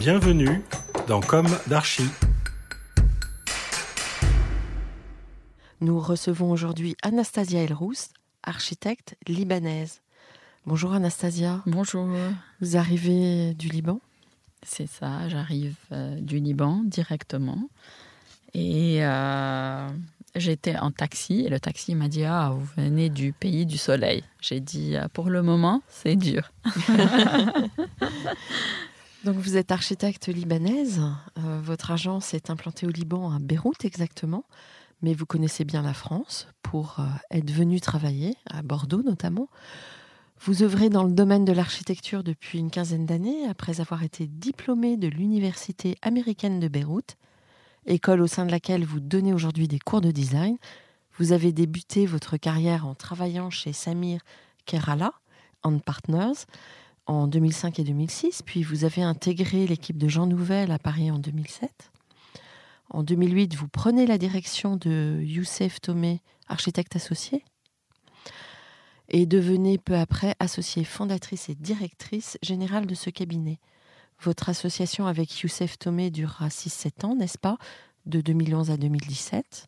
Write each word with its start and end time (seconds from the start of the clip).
Bienvenue 0.00 0.62
dans 1.08 1.20
Comme 1.20 1.46
d'Archie. 1.66 2.08
Nous 5.82 6.00
recevons 6.00 6.50
aujourd'hui 6.50 6.96
Anastasia 7.02 7.62
Elrous, 7.62 8.08
architecte 8.42 9.14
libanaise. 9.28 10.00
Bonjour 10.64 10.94
Anastasia. 10.94 11.62
Bonjour. 11.66 12.08
Vous 12.62 12.78
arrivez 12.78 13.52
du 13.52 13.68
Liban? 13.68 14.00
C'est 14.62 14.88
ça, 14.88 15.28
j'arrive 15.28 15.74
euh, 15.92 16.18
du 16.18 16.38
Liban 16.38 16.80
directement. 16.82 17.68
Et 18.54 19.04
euh, 19.04 19.86
j'étais 20.34 20.78
en 20.78 20.92
taxi 20.92 21.44
et 21.44 21.50
le 21.50 21.60
taxi 21.60 21.94
m'a 21.94 22.08
dit 22.08 22.24
Ah, 22.24 22.52
vous 22.54 22.66
venez 22.82 23.10
du 23.10 23.34
pays 23.34 23.66
du 23.66 23.76
soleil. 23.76 24.24
J'ai 24.40 24.60
dit 24.60 24.96
euh, 24.96 25.08
Pour 25.12 25.28
le 25.28 25.42
moment, 25.42 25.82
c'est 25.88 26.16
dur. 26.16 26.50
Donc 29.24 29.36
vous 29.36 29.58
êtes 29.58 29.70
architecte 29.70 30.28
libanaise, 30.28 31.02
euh, 31.38 31.60
votre 31.62 31.90
agence 31.90 32.32
est 32.32 32.48
implantée 32.48 32.86
au 32.86 32.90
Liban, 32.90 33.30
à 33.30 33.38
Beyrouth 33.38 33.84
exactement, 33.84 34.44
mais 35.02 35.12
vous 35.12 35.26
connaissez 35.26 35.64
bien 35.64 35.82
la 35.82 35.92
France 35.92 36.48
pour 36.62 36.96
euh, 37.00 37.04
être 37.30 37.50
venu 37.50 37.82
travailler, 37.82 38.34
à 38.48 38.62
Bordeaux 38.62 39.02
notamment. 39.02 39.48
Vous 40.40 40.62
œuvrez 40.62 40.88
dans 40.88 41.04
le 41.04 41.12
domaine 41.12 41.44
de 41.44 41.52
l'architecture 41.52 42.24
depuis 42.24 42.60
une 42.60 42.70
quinzaine 42.70 43.04
d'années, 43.04 43.44
après 43.46 43.82
avoir 43.82 44.02
été 44.02 44.26
diplômé 44.26 44.96
de 44.96 45.08
l'Université 45.08 45.98
américaine 46.00 46.58
de 46.58 46.68
Beyrouth, 46.68 47.18
école 47.84 48.22
au 48.22 48.26
sein 48.26 48.46
de 48.46 48.50
laquelle 48.50 48.86
vous 48.86 49.00
donnez 49.00 49.34
aujourd'hui 49.34 49.68
des 49.68 49.78
cours 49.78 50.00
de 50.00 50.12
design. 50.12 50.56
Vous 51.18 51.32
avez 51.32 51.52
débuté 51.52 52.06
votre 52.06 52.38
carrière 52.38 52.86
en 52.86 52.94
travaillant 52.94 53.50
chez 53.50 53.74
Samir 53.74 54.22
Kerala 54.64 55.12
and 55.62 55.80
Partners, 55.80 56.46
en 57.06 57.26
2005 57.26 57.78
et 57.78 57.84
2006, 57.84 58.42
puis 58.42 58.62
vous 58.62 58.84
avez 58.84 59.02
intégré 59.02 59.66
l'équipe 59.66 59.98
de 59.98 60.08
Jean 60.08 60.26
Nouvel 60.26 60.70
à 60.70 60.78
Paris 60.78 61.10
en 61.10 61.18
2007. 61.18 61.90
En 62.90 63.02
2008, 63.02 63.54
vous 63.54 63.68
prenez 63.68 64.06
la 64.06 64.18
direction 64.18 64.76
de 64.76 65.20
Youssef 65.22 65.80
Tomé, 65.80 66.20
architecte 66.48 66.96
associé, 66.96 67.44
et 69.08 69.26
devenez 69.26 69.78
peu 69.78 69.96
après 69.96 70.34
associée 70.38 70.84
fondatrice 70.84 71.48
et 71.48 71.54
directrice 71.54 72.38
générale 72.42 72.86
de 72.86 72.94
ce 72.94 73.10
cabinet. 73.10 73.58
Votre 74.22 74.48
association 74.48 75.06
avec 75.06 75.40
Youssef 75.40 75.78
Tomé 75.78 76.10
durera 76.10 76.48
6-7 76.48 77.06
ans, 77.06 77.16
n'est-ce 77.16 77.38
pas, 77.38 77.58
de 78.06 78.20
2011 78.20 78.70
à 78.70 78.76
2017. 78.76 79.66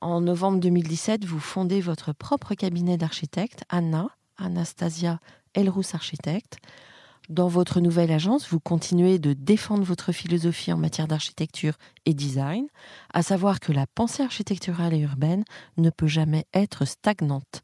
En 0.00 0.20
novembre 0.20 0.60
2017, 0.60 1.24
vous 1.24 1.40
fondez 1.40 1.80
votre 1.80 2.12
propre 2.12 2.54
cabinet 2.54 2.96
d'architecte, 2.96 3.64
Anna, 3.68 4.08
Anastasia 4.36 5.20
Elrous 5.58 5.94
Architecte. 5.94 6.58
Dans 7.28 7.48
votre 7.48 7.80
nouvelle 7.80 8.12
agence, 8.12 8.48
vous 8.48 8.60
continuez 8.60 9.18
de 9.18 9.32
défendre 9.32 9.82
votre 9.82 10.12
philosophie 10.12 10.72
en 10.72 10.78
matière 10.78 11.08
d'architecture 11.08 11.74
et 12.06 12.14
design, 12.14 12.68
à 13.12 13.22
savoir 13.22 13.58
que 13.58 13.72
la 13.72 13.86
pensée 13.88 14.22
architecturale 14.22 14.94
et 14.94 15.00
urbaine 15.00 15.44
ne 15.76 15.90
peut 15.90 16.06
jamais 16.06 16.46
être 16.54 16.84
stagnante. 16.84 17.62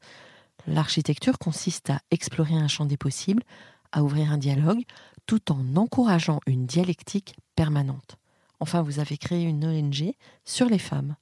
L'architecture 0.66 1.38
consiste 1.38 1.91
à 1.91 2.00
explorer 2.10 2.54
un 2.54 2.69
champ 2.69 2.84
des 2.84 2.97
possibles, 2.97 3.44
à 3.93 4.03
ouvrir 4.03 4.33
un 4.33 4.38
dialogue, 4.38 4.83
tout 5.27 5.53
en 5.53 5.77
encourageant 5.77 6.41
une 6.47 6.66
dialectique 6.66 7.37
permanente. 7.54 8.16
Enfin, 8.59 8.83
vous 8.83 8.99
avez 8.99 9.16
créé 9.16 9.44
une 9.44 9.65
ONG 9.65 10.15
sur 10.44 10.66
les 10.66 10.78
femmes. 10.78 11.15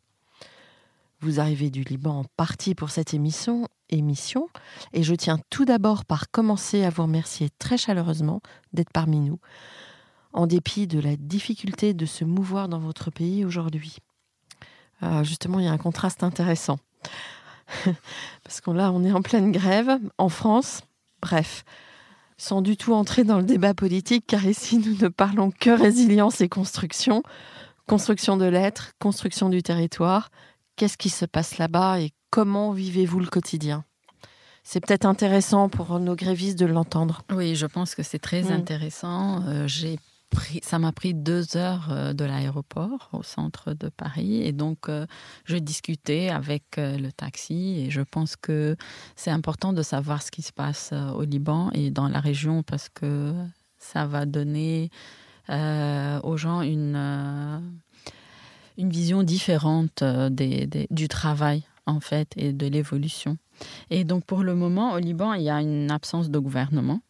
Vous 1.21 1.39
arrivez 1.39 1.71
du 1.71 1.83
Liban 1.85 2.21
en 2.21 2.25
partie 2.37 2.75
pour 2.75 2.91
cette 2.91 3.15
émission, 3.15 3.69
émission 3.99 4.49
et 4.93 5.03
je 5.03 5.15
tiens 5.15 5.39
tout 5.51 5.65
d'abord 5.65 6.05
par 6.05 6.31
commencer 6.31 6.85
à 6.85 6.91
vous 6.91 7.03
remercier 7.03 7.51
très 7.59 7.77
chaleureusement 7.77 8.41
d'être 8.73 8.93
parmi 8.93 9.21
nous, 9.21 9.39
en 10.33 10.47
dépit 10.47 10.87
de 10.87 11.01
la 11.01 11.17
difficulté 11.17 11.95
de 11.95 12.07
se 12.07 12.25
mouvoir 12.25 12.69
dans 12.69 12.79
votre 12.79 13.11
pays 13.11 13.45
aujourd'hui. 13.45 13.99
Euh, 15.03 15.25
justement, 15.25 15.59
il 15.59 15.67
y 15.67 15.69
a 15.69 15.73
un 15.73 15.79
contraste 15.79 16.23
intéressant. 16.23 16.79
Parce 18.45 18.61
qu'on 18.61 18.73
là, 18.73 18.93
on 18.93 19.05
est 19.05 19.13
en 19.13 19.23
pleine 19.23 19.53
grève 19.53 19.99
en 20.19 20.29
France. 20.29 20.83
Bref, 21.21 21.65
sans 22.37 22.63
du 22.63 22.77
tout 22.77 22.93
entrer 22.93 23.25
dans 23.25 23.39
le 23.39 23.45
débat 23.45 23.75
politique, 23.75 24.25
car 24.27 24.45
ici, 24.47 24.79
nous 24.79 24.97
ne 24.97 25.09
parlons 25.09 25.51
que 25.51 25.71
résilience 25.71 26.41
et 26.41 26.49
construction. 26.49 27.23
Construction 27.87 28.37
de 28.37 28.45
l'être, 28.45 28.93
construction 29.01 29.49
du 29.49 29.63
territoire. 29.63 30.31
Qu'est-ce 30.77 30.97
qui 30.97 31.11
se 31.11 31.25
passe 31.25 31.59
là-bas 31.59 32.01
et 32.01 32.13
comment 32.33 32.73
vivez-vous 32.73 33.21
le 33.21 33.27
quotidien? 33.27 33.85
C'est 34.65 34.81
peut-être 34.81 35.05
intéressant 35.07 35.69
pour 35.69 35.99
nos 36.01 36.17
grévistes 36.17 36.59
de 36.59 36.67
l'entendre. 36.67 37.23
Oui, 37.31 37.55
je 37.57 37.67
pense 37.67 37.95
que 37.95 38.03
c'est 38.03 38.19
très 38.19 38.43
Mm. 38.45 38.53
intéressant. 38.53 39.43
Euh, 39.47 39.67
j'ai 39.69 39.99
pris, 40.31 40.61
ça 40.63 40.79
m'a 40.79 40.93
pris 40.93 41.13
deux 41.13 41.57
heures 41.59 41.89
euh, 41.91 42.13
de 42.15 42.25
l'aéroport 42.25 43.11
au 43.13 43.23
centre 43.23 43.75
de 43.75 43.89
Paris 43.91 44.43
et 44.43 44.53
donc 44.53 44.89
euh, 44.89 45.05
je 45.45 45.57
discutais 45.59 46.31
avec 46.31 46.79
euh, 46.79 46.97
le 46.97 47.13
taxi 47.13 47.81
et 47.81 47.91
je 47.91 48.01
pense 48.01 48.37
que 48.37 48.77
c'est 49.15 49.31
important 49.31 49.75
de 49.75 49.83
savoir 49.83 50.23
ce 50.23 50.31
qui 50.31 50.41
se 50.43 50.53
passe 50.53 50.95
au 51.17 51.23
Liban 51.23 51.71
et 51.75 51.91
dans 51.91 52.09
la 52.09 52.21
région 52.21 52.63
parce 52.63 52.89
que 52.89 53.35
ça 53.79 54.07
va 54.07 54.25
donner 54.25 54.91
euh, 55.51 56.19
aux 56.23 56.37
gens 56.39 56.63
une, 56.63 56.97
une 58.79 58.91
vision 58.91 59.23
différente 59.25 60.03
des- 60.31 60.67
des- 60.67 60.87
du 60.91 61.09
travail 61.09 61.65
en 61.87 62.01
fait 62.01 62.33
et 62.37 62.53
de 62.53 62.67
l'évolution. 62.67 63.37
Et 63.91 64.05
donc 64.05 64.25
pour 64.25 64.43
le 64.43 64.55
moment 64.55 64.93
au 64.95 64.99
Liban 64.99 65.33
il 65.35 65.43
y 65.43 65.51
a 65.51 65.61
une 65.61 65.91
absence 65.91 66.31
de 66.31 66.39
gouvernement 66.39 67.01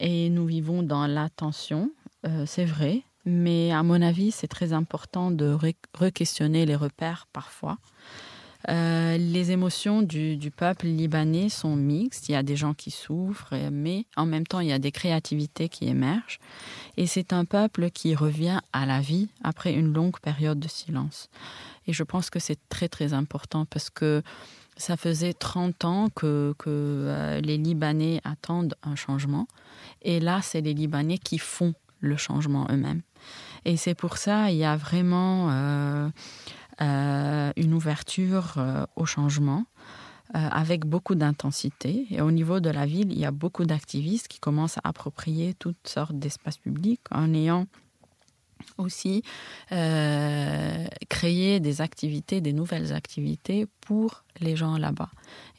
et 0.00 0.30
nous 0.30 0.46
vivons 0.46 0.82
dans 0.82 1.06
la 1.06 1.28
tension, 1.28 1.90
euh, 2.26 2.44
c'est 2.46 2.64
vrai, 2.64 3.02
mais 3.24 3.72
à 3.72 3.82
mon 3.82 4.02
avis 4.02 4.30
c'est 4.30 4.48
très 4.48 4.72
important 4.72 5.30
de 5.30 5.54
re- 5.54 5.74
re-questionner 5.98 6.66
les 6.66 6.76
repères 6.76 7.26
parfois. 7.32 7.78
Euh, 8.68 9.16
les 9.16 9.50
émotions 9.50 10.02
du, 10.02 10.38
peuple 10.56 10.86
libanais 10.86 11.48
sont 11.48 11.76
mixtes. 11.76 12.28
Il 12.28 12.32
y 12.32 12.36
a 12.36 12.42
des 12.42 12.56
gens 12.56 12.74
qui 12.74 12.90
souffrent, 12.90 13.54
mais 13.70 14.06
en 14.16 14.26
même 14.26 14.46
temps, 14.46 14.60
il 14.60 14.68
y 14.68 14.72
a 14.72 14.78
des 14.78 14.92
créativités 14.92 15.68
qui 15.68 15.86
émergent. 15.88 16.38
Et 16.96 17.06
c'est 17.06 17.32
un 17.32 17.44
peuple 17.44 17.90
qui 17.90 18.14
revient 18.14 18.60
à 18.72 18.86
la 18.86 19.00
vie 19.00 19.28
après 19.42 19.72
une 19.72 19.92
longue 19.92 20.18
période 20.20 20.60
de 20.60 20.68
silence. 20.68 21.28
Et 21.86 21.92
je 21.92 22.02
pense 22.02 22.30
que 22.30 22.38
c'est 22.38 22.58
très, 22.68 22.88
très 22.88 23.12
important 23.12 23.64
parce 23.66 23.90
que 23.90 24.22
ça 24.76 24.96
faisait 24.96 25.32
30 25.32 25.84
ans 25.84 26.08
que, 26.14 26.54
euh, 26.66 27.40
les 27.40 27.58
Libanais 27.58 28.20
attendent 28.24 28.74
un 28.82 28.96
changement. 28.96 29.46
Et 30.02 30.20
là, 30.20 30.40
c'est 30.42 30.60
les 30.60 30.74
Libanais 30.74 31.18
qui 31.18 31.38
font 31.38 31.74
le 32.00 32.16
changement 32.16 32.66
eux-mêmes. 32.70 33.02
Et 33.64 33.76
c'est 33.76 33.94
pour 33.94 34.16
ça 34.16 34.50
il 34.50 34.56
y 34.56 34.64
a 34.64 34.76
vraiment 34.76 35.50
euh, 35.50 36.08
une 36.80 37.74
ouverture 37.74 38.56
au 38.96 39.04
changement 39.04 39.64
avec 40.34 40.86
beaucoup 40.86 41.14
d'intensité. 41.14 42.06
Et 42.10 42.20
au 42.20 42.30
niveau 42.30 42.60
de 42.60 42.70
la 42.70 42.86
ville, 42.86 43.12
il 43.12 43.18
y 43.18 43.26
a 43.26 43.30
beaucoup 43.30 43.64
d'activistes 43.64 44.28
qui 44.28 44.40
commencent 44.40 44.78
à 44.78 44.82
approprier 44.84 45.54
toutes 45.54 45.86
sortes 45.86 46.18
d'espaces 46.18 46.58
publics 46.58 47.02
en 47.10 47.34
ayant 47.34 47.66
aussi 48.78 49.22
euh, 49.72 50.86
créer 51.08 51.60
des 51.60 51.80
activités, 51.80 52.40
des 52.40 52.52
nouvelles 52.52 52.92
activités 52.92 53.66
pour 53.80 54.24
les 54.40 54.56
gens 54.56 54.76
là-bas. 54.76 55.10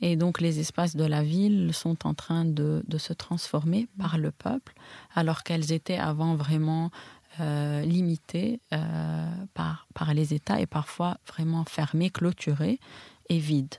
Et 0.01 0.15
donc 0.15 0.41
les 0.41 0.59
espaces 0.59 0.95
de 0.95 1.05
la 1.05 1.23
ville 1.23 1.71
sont 1.73 2.07
en 2.07 2.13
train 2.13 2.45
de, 2.45 2.83
se 2.97 3.13
transformer 3.13 3.87
par 3.97 4.17
le 4.17 4.31
peuple, 4.31 4.73
alors 5.15 5.43
qu'elles 5.43 5.71
étaient 5.71 5.97
avant 5.97 6.35
vraiment 6.35 6.91
euh, 7.39 7.81
limitées 7.81 8.59
euh, 8.73 9.25
par, 9.53 9.87
par 9.93 10.13
les 10.13 10.33
États 10.33 10.59
et 10.59 10.65
parfois 10.65 11.17
vraiment 11.27 11.65
fermées, 11.65 12.09
clôturées 12.09 12.79
et 13.29 13.39
vides. 13.39 13.75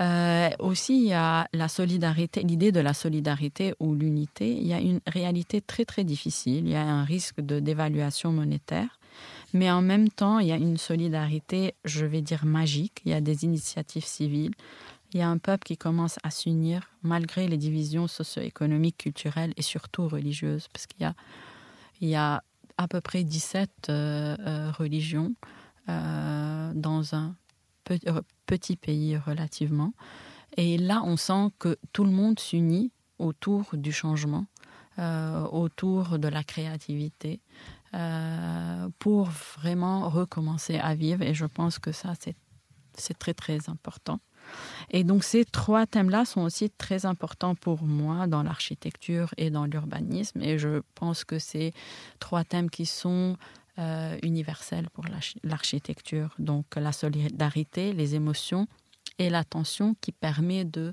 Euh, 0.00 0.48
aussi, 0.58 1.02
il 1.02 1.08
y 1.08 1.12
a 1.12 1.46
la 1.52 1.68
solidarité, 1.68 2.40
l'idée 2.42 2.72
de 2.72 2.80
la 2.80 2.94
solidarité 2.94 3.74
ou 3.80 3.94
l'unité. 3.94 4.50
Il 4.50 4.66
y 4.66 4.72
a 4.72 4.80
une 4.80 5.00
réalité 5.06 5.60
très 5.60 5.84
très 5.84 6.04
difficile. 6.04 6.66
Il 6.66 6.70
y 6.70 6.76
a 6.76 6.82
un 6.82 7.04
risque 7.04 7.40
de 7.40 7.60
dévaluation 7.60 8.32
monétaire, 8.32 8.98
mais 9.52 9.70
en 9.70 9.82
même 9.82 10.08
temps, 10.08 10.38
il 10.38 10.48
y 10.48 10.52
a 10.52 10.56
une 10.56 10.78
solidarité, 10.78 11.74
je 11.84 12.06
vais 12.06 12.22
dire 12.22 12.46
magique. 12.46 13.02
Il 13.04 13.10
y 13.10 13.14
a 13.14 13.20
des 13.20 13.44
initiatives 13.44 14.06
civiles. 14.06 14.54
Il 15.12 15.18
y 15.18 15.22
a 15.22 15.28
un 15.28 15.38
peuple 15.38 15.64
qui 15.64 15.76
commence 15.76 16.18
à 16.22 16.30
s'unir 16.30 16.88
malgré 17.02 17.48
les 17.48 17.58
divisions 17.58 18.06
socio-économiques, 18.06 18.98
culturelles 18.98 19.52
et 19.56 19.62
surtout 19.62 20.08
religieuses, 20.08 20.68
parce 20.72 20.86
qu'il 20.86 21.02
y 21.02 21.04
a, 21.04 21.14
il 22.00 22.08
y 22.08 22.16
a 22.16 22.42
à 22.76 22.88
peu 22.88 23.00
près 23.00 23.24
17 23.24 23.70
euh, 23.88 24.36
euh, 24.40 24.70
religions 24.72 25.34
dans 25.88 27.16
un 27.16 27.34
petit 28.46 28.76
pays 28.76 29.16
relativement. 29.16 29.92
Et 30.56 30.78
là, 30.78 31.02
on 31.04 31.16
sent 31.16 31.50
que 31.58 31.76
tout 31.92 32.04
le 32.04 32.10
monde 32.10 32.38
s'unit 32.38 32.92
autour 33.18 33.70
du 33.74 33.92
changement, 33.92 34.46
euh, 34.98 35.44
autour 35.46 36.18
de 36.18 36.28
la 36.28 36.42
créativité, 36.42 37.40
euh, 37.94 38.88
pour 38.98 39.26
vraiment 39.26 40.08
recommencer 40.08 40.78
à 40.78 40.94
vivre. 40.94 41.22
Et 41.22 41.34
je 41.34 41.46
pense 41.46 41.78
que 41.78 41.92
ça, 41.92 42.14
c'est 42.94 43.18
très, 43.18 43.34
très 43.34 43.68
important. 43.68 44.20
Et 44.90 45.04
donc 45.04 45.24
ces 45.24 45.44
trois 45.44 45.86
thèmes-là 45.86 46.24
sont 46.24 46.42
aussi 46.42 46.70
très 46.70 47.06
importants 47.06 47.54
pour 47.54 47.82
moi 47.82 48.26
dans 48.26 48.42
l'architecture 48.42 49.32
et 49.36 49.50
dans 49.50 49.66
l'urbanisme. 49.66 50.42
Et 50.42 50.58
je 50.58 50.82
pense 50.94 51.24
que 51.24 51.38
ces 51.38 51.72
trois 52.18 52.44
thèmes 52.44 52.70
qui 52.70 52.86
sont 52.86 53.36
euh, 53.78 54.18
universelle 54.22 54.88
pour 54.90 55.04
l'architecture. 55.44 56.34
Donc 56.38 56.66
la 56.76 56.92
solidarité, 56.92 57.92
les 57.92 58.14
émotions 58.14 58.66
et 59.18 59.30
l'attention 59.30 59.94
qui 60.00 60.12
permet 60.12 60.64
de, 60.64 60.92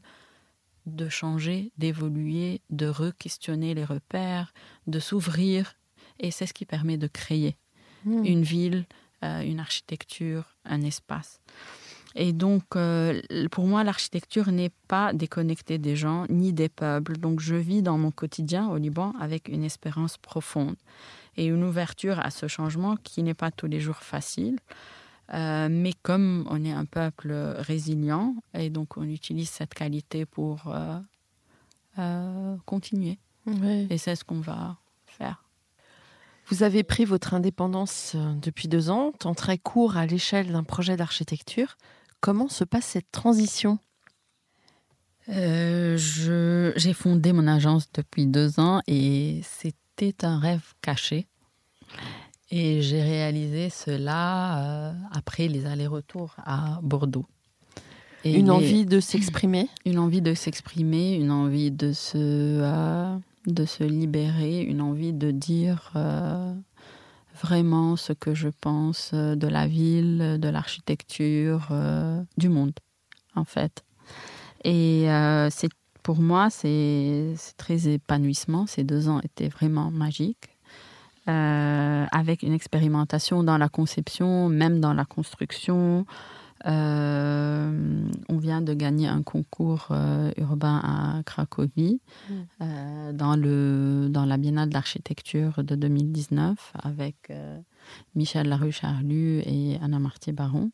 de 0.86 1.10
changer, 1.10 1.72
d'évoluer, 1.78 2.62
de 2.70 2.88
re-questionner 2.88 3.74
les 3.74 3.84
repères, 3.84 4.54
de 4.86 5.00
s'ouvrir. 5.00 5.74
Et 6.20 6.32
c'est 6.32 6.46
ce 6.46 6.54
qui 6.54 6.66
permet 6.66 6.98
de 6.98 7.08
créer 7.08 7.58
hmm. 8.06 8.24
une 8.24 8.44
ville, 8.44 8.86
euh, 9.24 9.42
une 9.42 9.60
architecture, 9.60 10.56
un 10.64 10.82
espace. 10.82 11.42
Et 12.16 12.34
donc, 12.34 12.64
euh, 12.76 13.22
pour 13.52 13.66
moi, 13.66 13.84
l'architecture 13.84 14.52
n'est 14.52 14.72
pas 14.88 15.14
déconnectée 15.14 15.78
des 15.78 15.96
gens 15.96 16.26
ni 16.30 16.54
des 16.54 16.70
peuples. 16.70 17.18
Donc, 17.18 17.40
je 17.40 17.56
vis 17.56 17.82
dans 17.82 17.98
mon 17.98 18.12
quotidien 18.12 18.70
au 18.70 18.78
Liban 18.78 19.14
avec 19.20 19.50
une 19.50 19.64
espérance 19.64 20.18
profonde 20.18 20.76
et 21.36 21.46
une 21.46 21.64
ouverture 21.64 22.20
à 22.20 22.32
ce 22.32 22.48
changement 22.48 22.96
qui 22.98 23.24
n'est 23.24 23.34
pas 23.34 23.52
tous 23.52 23.68
les 23.68 23.80
jours 23.80 23.98
facile. 23.98 24.58
Euh, 25.34 25.68
mais 25.70 25.94
comme 26.04 26.48
on 26.50 26.64
est 26.64 26.72
un 26.72 26.86
peuple 26.86 27.32
résilient, 27.58 28.36
et 28.54 28.70
donc 28.70 28.98
on 28.98 29.04
utilise 29.04 29.50
cette 29.50 29.74
qualité 29.74 30.26
pour 30.26 30.64
euh, 30.68 31.00
euh, 32.00 32.56
continuer. 32.66 33.20
Et 33.90 33.98
c'est 33.98 34.16
ce 34.16 34.24
qu'on 34.24 34.42
va 34.42 34.78
faire. 35.06 35.44
Vous 36.48 36.64
avez 36.64 36.84
pris 36.84 37.06
votre 37.06 37.34
indépendance 37.34 38.16
depuis 38.42 38.68
deux 38.68 38.90
ans, 38.90 39.12
temps 39.12 39.34
très 39.34 39.58
court 39.58 39.98
à 39.98 40.06
l'échelle 40.06 40.52
d'un 40.52 40.64
projet 40.64 40.96
d'architecture. 40.96 41.78
Comment 42.20 42.48
se 42.48 42.64
passe 42.64 42.86
cette 42.86 43.12
transition 43.12 43.80
J'ai 45.28 46.94
fondé 46.94 47.34
mon 47.34 47.48
agence 47.48 47.92
depuis 47.94 48.26
deux 48.26 48.60
ans 48.60 48.82
et 48.88 49.42
c'était 49.44 50.26
un 50.26 50.40
rêve 50.40 50.74
caché. 50.82 51.28
Et 52.50 52.82
j'ai 52.82 53.02
réalisé 53.02 53.70
cela 53.70 54.60
euh, 54.60 54.94
après 55.12 55.48
les 55.48 55.66
allers-retours 55.66 56.36
à 56.38 56.80
Bordeaux. 56.82 57.26
une 58.24 58.50
envie 58.50 58.86
de 58.86 59.00
s'exprimer 59.02 59.68
Une 59.86 60.00
envie 60.00 60.22
de 60.22 60.34
s'exprimer, 60.34 61.16
une 61.16 61.32
envie 61.32 61.72
de 61.72 61.92
se, 61.92 62.18
euh, 62.18 63.18
de 63.48 63.66
se 63.66 63.84
libérer, 63.84 64.62
une 64.62 64.82
envie 64.82 65.12
de 65.12 65.32
dire 65.32 65.92
euh, 65.98 66.54
vraiment 67.42 67.96
ce 67.96 68.14
que 68.14 68.34
je 68.34 68.50
pense 68.50 69.14
de 69.14 69.48
la 69.48 69.68
ville, 69.68 70.38
de 70.40 70.50
l'architecture, 70.50 71.70
du 72.38 72.50
monde, 72.50 72.74
en 73.36 73.44
fait. 73.44 73.84
Et 74.64 75.08
pour 76.04 76.20
moi, 76.20 76.50
c'est 76.50 77.34
très 77.58 77.88
épanouissement. 77.88 78.66
Ces 78.66 78.84
deux 78.84 79.10
ans 79.10 79.20
étaient 79.24 79.50
vraiment 79.50 79.92
magiques. 79.92 80.58
Euh, 81.30 82.06
avec 82.10 82.42
une 82.42 82.54
expérimentation 82.54 83.44
dans 83.44 83.58
la 83.58 83.68
conception, 83.68 84.48
même 84.48 84.80
dans 84.80 84.94
la 84.94 85.04
construction. 85.04 86.06
Euh, 86.66 88.10
on 88.30 88.38
vient 88.38 88.62
de 88.62 88.74
gagner 88.74 89.08
un 89.08 89.22
concours 89.22 89.90
euh, 89.92 90.32
urbain 90.38 90.82
à 90.84 91.24
Cracovie 91.24 92.02
mm. 92.30 93.14
dans, 93.14 93.36
le, 93.36 94.08
dans 94.10 94.26
la 94.26 94.38
Biennale 94.38 94.70
d'architecture 94.70 95.64
de 95.64 95.76
2019 95.76 96.74
avec 96.82 97.32
Michel 98.16 98.48
Laruche-Arlu 98.48 99.40
et 99.46 99.78
Anna 99.82 100.00
Martier-Baron. 100.00 100.72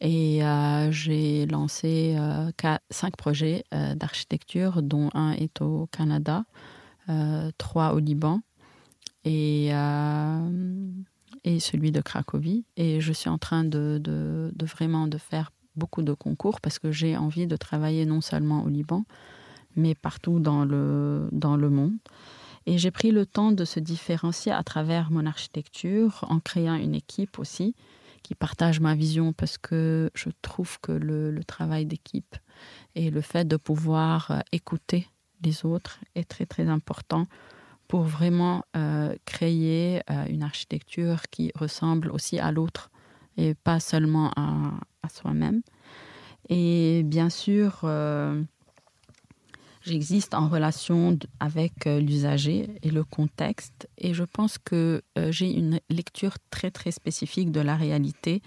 Et 0.00 0.42
euh, 0.42 0.90
j'ai 0.90 1.46
lancé 1.46 2.16
euh, 2.16 2.50
cinq 2.88 3.16
projets 3.16 3.64
euh, 3.74 3.94
d'architecture, 3.94 4.82
dont 4.82 5.10
un 5.14 5.32
est 5.32 5.60
au 5.60 5.86
Canada, 5.92 6.44
trois 7.58 7.94
au 7.94 7.98
Liban 7.98 8.40
et, 9.24 9.70
et 11.44 11.60
celui 11.60 11.92
de 11.92 12.00
Cracovie. 12.00 12.64
Et 12.76 13.00
je 13.00 13.12
suis 13.12 13.30
en 13.30 13.38
train 13.38 13.64
de, 13.64 14.00
de, 14.02 14.66
vraiment 14.66 15.06
de 15.06 15.18
faire 15.18 15.52
beaucoup 15.76 16.02
de 16.02 16.12
concours 16.12 16.60
parce 16.60 16.78
que 16.78 16.92
j'ai 16.92 17.16
envie 17.16 17.46
de 17.46 17.56
travailler 17.56 18.04
non 18.06 18.20
seulement 18.20 18.62
au 18.64 18.68
Liban, 18.68 19.04
mais 19.76 19.94
partout 19.94 20.40
dans 20.40 20.64
le, 20.64 21.28
dans 21.32 21.56
le 21.56 21.70
monde. 21.70 21.96
Et 22.66 22.78
j'ai 22.78 22.90
pris 22.90 23.10
le 23.10 23.24
temps 23.24 23.52
de 23.52 23.64
se 23.64 23.80
différencier 23.80 24.52
à 24.52 24.62
travers 24.62 25.10
mon 25.10 25.26
architecture 25.26 26.24
en 26.28 26.40
créant 26.40 26.74
une 26.74 26.94
équipe 26.94 27.38
aussi 27.38 27.74
qui 28.22 28.34
partagent 28.34 28.80
ma 28.80 28.94
vision 28.94 29.32
parce 29.32 29.58
que 29.58 30.10
je 30.14 30.28
trouve 30.42 30.78
que 30.80 30.92
le, 30.92 31.42
travail 31.44 31.86
d'équipe 31.86 32.36
et 32.94 33.10
le 33.10 33.22
fait 33.22 33.46
de 33.46 33.56
pouvoir 33.56 34.30
euh, 34.30 34.38
écouter 34.52 35.08
les 35.42 35.64
autres 35.64 35.98
est 36.14 36.28
très 36.28 36.44
très 36.44 36.68
important 36.68 37.26
pour 37.90 38.02
vraiment 38.02 38.64
euh, 38.76 39.14
créer 39.26 40.00
euh, 40.10 40.24
une 40.28 40.42
architecture 40.42 41.22
qui 41.30 41.52
ressemble 41.54 42.10
aussi 42.10 42.38
à 42.38 42.52
l'autre 42.52 42.90
et 43.36 43.54
pas 43.54 43.80
seulement 43.80 44.30
à, 44.36 45.08
soi-même. 45.08 45.62
Et 46.48 47.02
bien 47.04 47.30
sûr, 47.30 47.84
J'existe 49.82 50.34
en 50.34 50.46
relation 50.48 51.18
avec 51.38 51.86
euh, 51.86 52.00
l'usager 52.00 52.68
et 52.82 52.90
le 52.90 53.02
contexte 53.02 53.88
et 53.96 54.12
je 54.12 54.24
pense 54.24 54.58
que 54.58 55.02
euh, 55.16 55.32
j'ai 55.32 55.50
une 55.50 55.80
lecture 55.88 56.34
très 56.50 56.70
très 56.70 56.90
spécifique 56.90 57.50
de 57.50 57.60
la 57.60 57.76
réalité. 57.76 58.42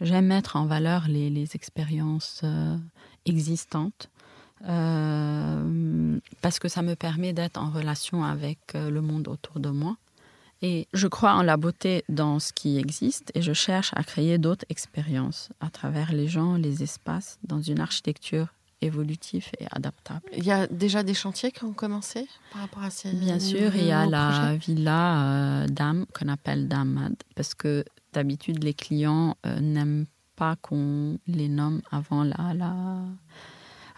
J'aime 0.00 0.26
mettre 0.26 0.54
en 0.54 0.66
valeur 0.66 1.08
les, 1.08 1.44
expériences 1.54 2.44
euh, 4.64 6.18
parce 6.40 6.58
que 6.58 6.68
ça 6.68 6.82
me 6.82 6.94
permet 6.94 7.32
d'être 7.32 7.58
en 7.58 7.70
relation 7.70 8.24
avec 8.24 8.58
le 8.74 9.00
monde 9.00 9.28
autour 9.28 9.60
de 9.60 9.68
moi 9.68 9.96
Et 10.62 10.88
je 10.94 11.06
crois 11.06 11.34
en 11.34 11.42
la 11.42 11.56
beauté 11.56 12.04
dans 12.08 12.38
ce 12.38 12.52
qui 12.52 12.78
existe 12.78 13.30
et 13.34 13.42
je 13.42 13.52
cherche 13.52 13.90
à 13.94 14.02
créer 14.02 14.38
d'autres 14.38 14.64
expériences 14.70 15.50
à 15.60 15.68
travers 15.68 16.12
les 16.12 16.28
gens, 16.28 16.56
les 16.56 16.82
espaces, 16.82 17.38
dans 17.42 17.60
une 17.60 17.80
architecture 17.80 18.48
évolutive 18.80 19.46
et 19.58 19.66
adaptable. 19.70 20.22
Il 20.36 20.44
y 20.44 20.52
a 20.52 20.66
déjà 20.66 21.02
des 21.02 21.14
chantiers 21.14 21.50
qui 21.50 21.64
ont 21.64 21.72
commencé 21.72 22.26
par 22.52 22.62
rapport 22.62 22.82
à 22.82 22.90
ces 22.90 23.12
Bien 23.12 23.38
sûr, 23.38 23.74
il 23.74 23.86
y 23.86 23.92
a 23.92 24.06
la 24.06 24.56
villa 24.56 25.62
euh, 25.62 25.66
Dame 25.66 26.06
qu'on 26.12 26.28
appelle 26.28 26.68
Damad 26.68 27.14
parce 27.34 27.54
que 27.54 27.84
d'habitude 28.12 28.62
les 28.62 28.74
clients 28.74 29.36
euh, 29.46 29.60
n'aiment 29.60 30.06
pas 30.36 30.56
qu'on 30.56 31.18
les 31.26 31.48
nomme 31.48 31.80
avant 31.90 32.22
la, 32.22 32.54
la 32.54 32.98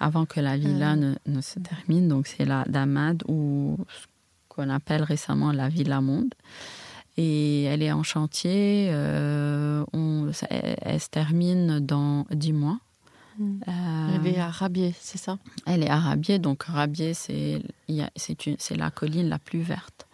avant 0.01 0.27
que 0.27 0.41
la 0.41 0.57
villa 0.57 0.97
ne, 0.97 1.15
ne, 1.27 1.41
se 1.41 1.59
termine. 1.59 2.09
Donc 2.09 2.27
c'est 2.27 2.45
la 2.45 2.65
Damad 2.65 3.23
ou 3.29 3.77
qu'on 4.49 4.69
appelle 4.71 5.03
récemment 5.03 5.53
la 5.53 5.69
Villa 5.69 6.01
Monde. 6.01 6.35
Et 7.17 7.65
elle 7.65 7.83
est 7.83 7.93
en 7.93 8.05
chantier. 8.05 8.89
Euh, 8.91 9.85
on, 9.93 10.31
elle, 10.51 11.01
se 11.01 11.09
termine 11.09 11.81
dans 11.81 12.27
dix 12.31 12.53
mois. 12.53 12.79
Hmm. 13.39 13.59
Euh, 13.67 14.09
elle 14.15 14.27
est 14.29 14.39
à 14.39 14.49
Rabier, 14.49 14.95
c'est 15.01 15.19
ça? 15.19 15.39
Elle 15.67 15.83
est 15.83 15.91
à 15.91 15.99
Rabier. 15.99 16.39
Donc 16.39 16.63
Rabier, 16.65 17.15
c'est 17.15 17.63
la 18.77 18.91
colline 18.91 19.29
la 19.29 19.39
plus 19.39 19.61
verte 19.61 20.07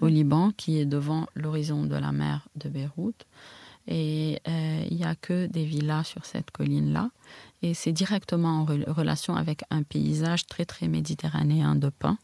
au 0.00 0.08
Liban 0.08 0.52
qui 0.56 0.78
est 0.78 0.86
devant 0.86 1.26
l'horizon 1.34 1.84
de 1.84 1.96
la 1.96 2.12
mer 2.12 2.46
de 2.56 2.68
Beyrouth. 2.68 3.26
Et 3.88 4.40
euh, 4.46 4.84
il 4.88 4.96
n'y 4.96 5.04
a 5.04 5.16
que 5.16 5.46
des 5.46 5.64
villas 5.64 6.04
sur 6.04 6.24
cette 6.24 6.50
colline-là. 6.52 7.10
Et 7.62 7.74
c'est 7.74 7.92
directement 7.92 8.62
en 8.62 8.64
relation 8.64 9.36
avec 9.36 9.62
un 9.70 9.82
paysage 9.82 10.46
très, 10.46 10.64
très 10.64 10.88
méditerranéen 10.88 11.74
de 11.74 11.88
pins. 11.88 12.18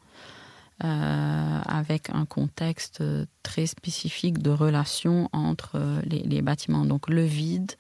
Euh, 0.85 1.61
avec 1.67 2.09
un 2.11 2.25
contexte 2.25 3.03
très 3.43 3.67
spécifique 3.67 4.39
de 4.39 4.51
relation 4.51 5.29
entre 5.33 5.73
euh, 5.75 6.01
les, 6.05 6.41
bâtiments. 6.41 6.85
Donc 6.85 7.09
le 7.09 7.25
vide 7.25 7.73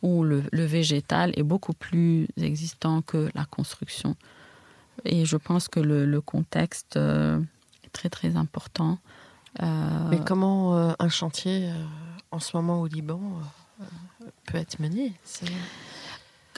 ou 0.00 0.24
le, 0.24 0.40
végétal 0.52 1.34
est 1.36 1.42
beaucoup 1.42 1.74
plus 1.74 2.26
existant 2.38 3.02
que 3.02 3.30
la 3.34 3.44
construction. 3.44 4.16
Et 5.04 5.26
je 5.26 5.36
pense 5.36 5.68
que 5.68 5.80
le, 5.80 6.20
contexte 6.22 6.96
euh, 6.96 7.38
est 7.84 7.90
très 7.92 8.08
très 8.08 8.36
important. 8.36 8.98
Mais 9.60 10.18
comment 10.24 10.94
un 10.98 11.08
chantier 11.10 11.70
en 12.30 12.40
ce 12.40 12.56
moment 12.56 12.80
au 12.80 12.86
Liban 12.86 13.20
peut 14.46 14.56
être 14.56 14.78
mené? 14.80 15.12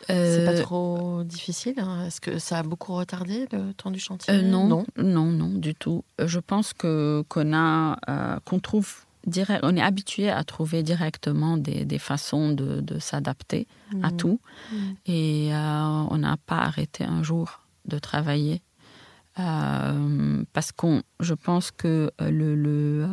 C'est 0.06 0.44
pas 0.44 0.52
euh, 0.52 0.62
trop 0.62 1.22
difficile 1.24 1.74
hein 1.78 2.06
Est-ce 2.06 2.20
que 2.20 2.38
ça 2.38 2.58
a 2.58 2.62
beaucoup 2.62 2.94
retardé 2.94 3.46
le 3.52 3.72
temps 3.72 3.90
du 3.90 4.00
chantier? 4.00 4.32
Euh, 4.32 4.42
non, 4.42 4.66
non, 4.66 4.84
non, 4.96 5.26
non, 5.26 5.48
du 5.48 5.74
tout. 5.74 6.04
Je 6.18 6.38
pense 6.38 6.72
que 6.72 7.24
qu'on 7.28 7.52
a, 7.54 7.98
euh, 8.08 8.38
qu'on 8.44 8.60
trouve 8.60 9.04
direct, 9.26 9.60
on 9.62 9.76
est 9.76 9.82
habitué 9.82 10.30
à 10.30 10.42
trouver 10.44 10.82
directement 10.82 11.56
des, 11.56 11.84
des 11.84 11.98
façons 11.98 12.52
de, 12.52 12.80
de 12.80 12.98
s'adapter 12.98 13.66
à 14.02 14.10
mmh. 14.10 14.16
tout, 14.16 14.40
mmh. 14.72 14.76
et 15.06 15.50
on 15.52 16.18
n'a 16.18 16.36
pas 16.46 16.58
arrêté 16.58 17.04
un 17.04 17.22
jour 17.22 17.60
de 17.84 17.98
travailler 17.98 18.62
parce 19.34 20.72
qu'on, 20.72 21.02
je 21.20 21.34
pense 21.34 21.70
que 21.70 22.10
le, 22.20 22.56
le 22.56 23.08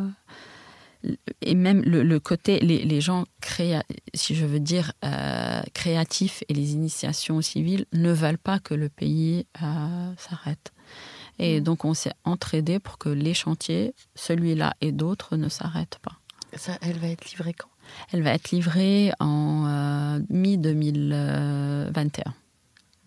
et 1.42 1.54
même 1.54 1.82
le, 1.82 2.18
côté, 2.20 2.60
les, 2.60 3.00
gens 3.00 3.26
créa, 3.40 3.84
si 4.14 4.34
je 4.34 4.44
veux 4.46 4.60
dire, 4.60 4.92
euh, 5.04 5.60
créatifs 5.74 6.42
et 6.48 6.54
les 6.54 6.72
initiations 6.72 7.40
civiles 7.40 7.86
ne 7.92 8.12
veulent 8.12 8.38
pas 8.38 8.58
que 8.58 8.74
le 8.74 8.88
pays 8.88 9.46
euh, 9.62 10.12
s'arrête. 10.16 10.72
Et 11.38 11.60
mm. 11.60 11.64
donc 11.64 11.84
on 11.84 11.94
s'est 11.94 12.14
entraidé 12.24 12.78
pour 12.78 12.98
que 12.98 13.08
les 13.08 13.34
chantiers, 13.34 13.94
celui-là 14.14 14.74
et 14.80 14.92
d'autres, 14.92 15.36
ne 15.36 15.48
s'arrêtent 15.48 15.98
pas. 16.02 16.18
Ça, 16.56 16.78
elle 16.80 16.98
va 16.98 17.08
être 17.08 17.30
livrée 17.30 17.52
quand? 17.52 17.68
Elle 18.12 18.22
va 18.22 18.32
être 18.32 18.50
livrée 18.50 19.12
en 19.20 19.66
euh, 19.66 20.18
mi-2021. 20.30 22.22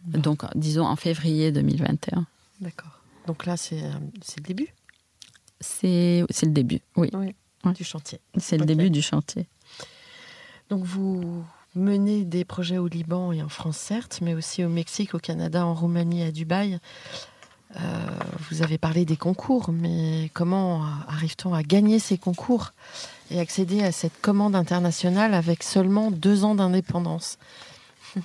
Donc 0.06 0.46
disons 0.56 0.86
en 0.86 0.96
février 0.96 1.52
2021. 1.52 2.26
D'accord. 2.62 3.02
Donc 3.28 3.46
là, 3.46 3.58
c'est 3.58 3.82
le 3.82 4.44
début? 4.44 4.70
C'est 5.60 6.26
le 6.42 6.52
début, 6.52 6.80
oui. 6.96 7.10
oui 7.14 7.36
du 7.66 7.84
chantier. 7.84 8.20
C'est 8.38 8.58
le 8.58 8.66
début 8.66 8.90
du 8.90 9.02
chantier. 9.02 9.48
Donc 10.70 10.84
vous 10.84 11.44
menez 11.76 12.24
des 12.26 12.46
projets 12.46 12.78
au 12.78 12.88
Liban 12.88 13.32
et 13.32 13.42
en 13.42 13.50
France, 13.50 13.78
certes, 13.78 14.20
mais 14.22 14.34
aussi 14.34 14.64
au 14.64 14.70
Mexique, 14.70 15.14
au 15.14 15.20
Canada, 15.20 15.66
en 15.66 15.74
Roumanie, 15.74 16.24
à 16.24 16.32
Dubaï. 16.32 16.80
Euh, 17.76 17.80
vous 18.50 18.64
avez 18.64 18.78
parlé 18.80 19.06
des 19.06 19.18
concours, 19.18 19.72
mais 19.72 20.32
comment 20.34 20.84
arrive-t-on 21.08 21.54
à 21.54 21.62
gagner 21.62 22.00
ces 22.00 22.18
concours 22.18 22.74
et 23.30 23.40
accéder 23.40 23.84
à 23.84 23.92
cette 23.92 24.20
commande 24.22 24.56
internationale 24.56 25.36
avec 25.36 25.62
seulement 25.64 26.10
deux 26.10 26.44
ans 26.44 26.56
d'indépendance? 26.56 27.38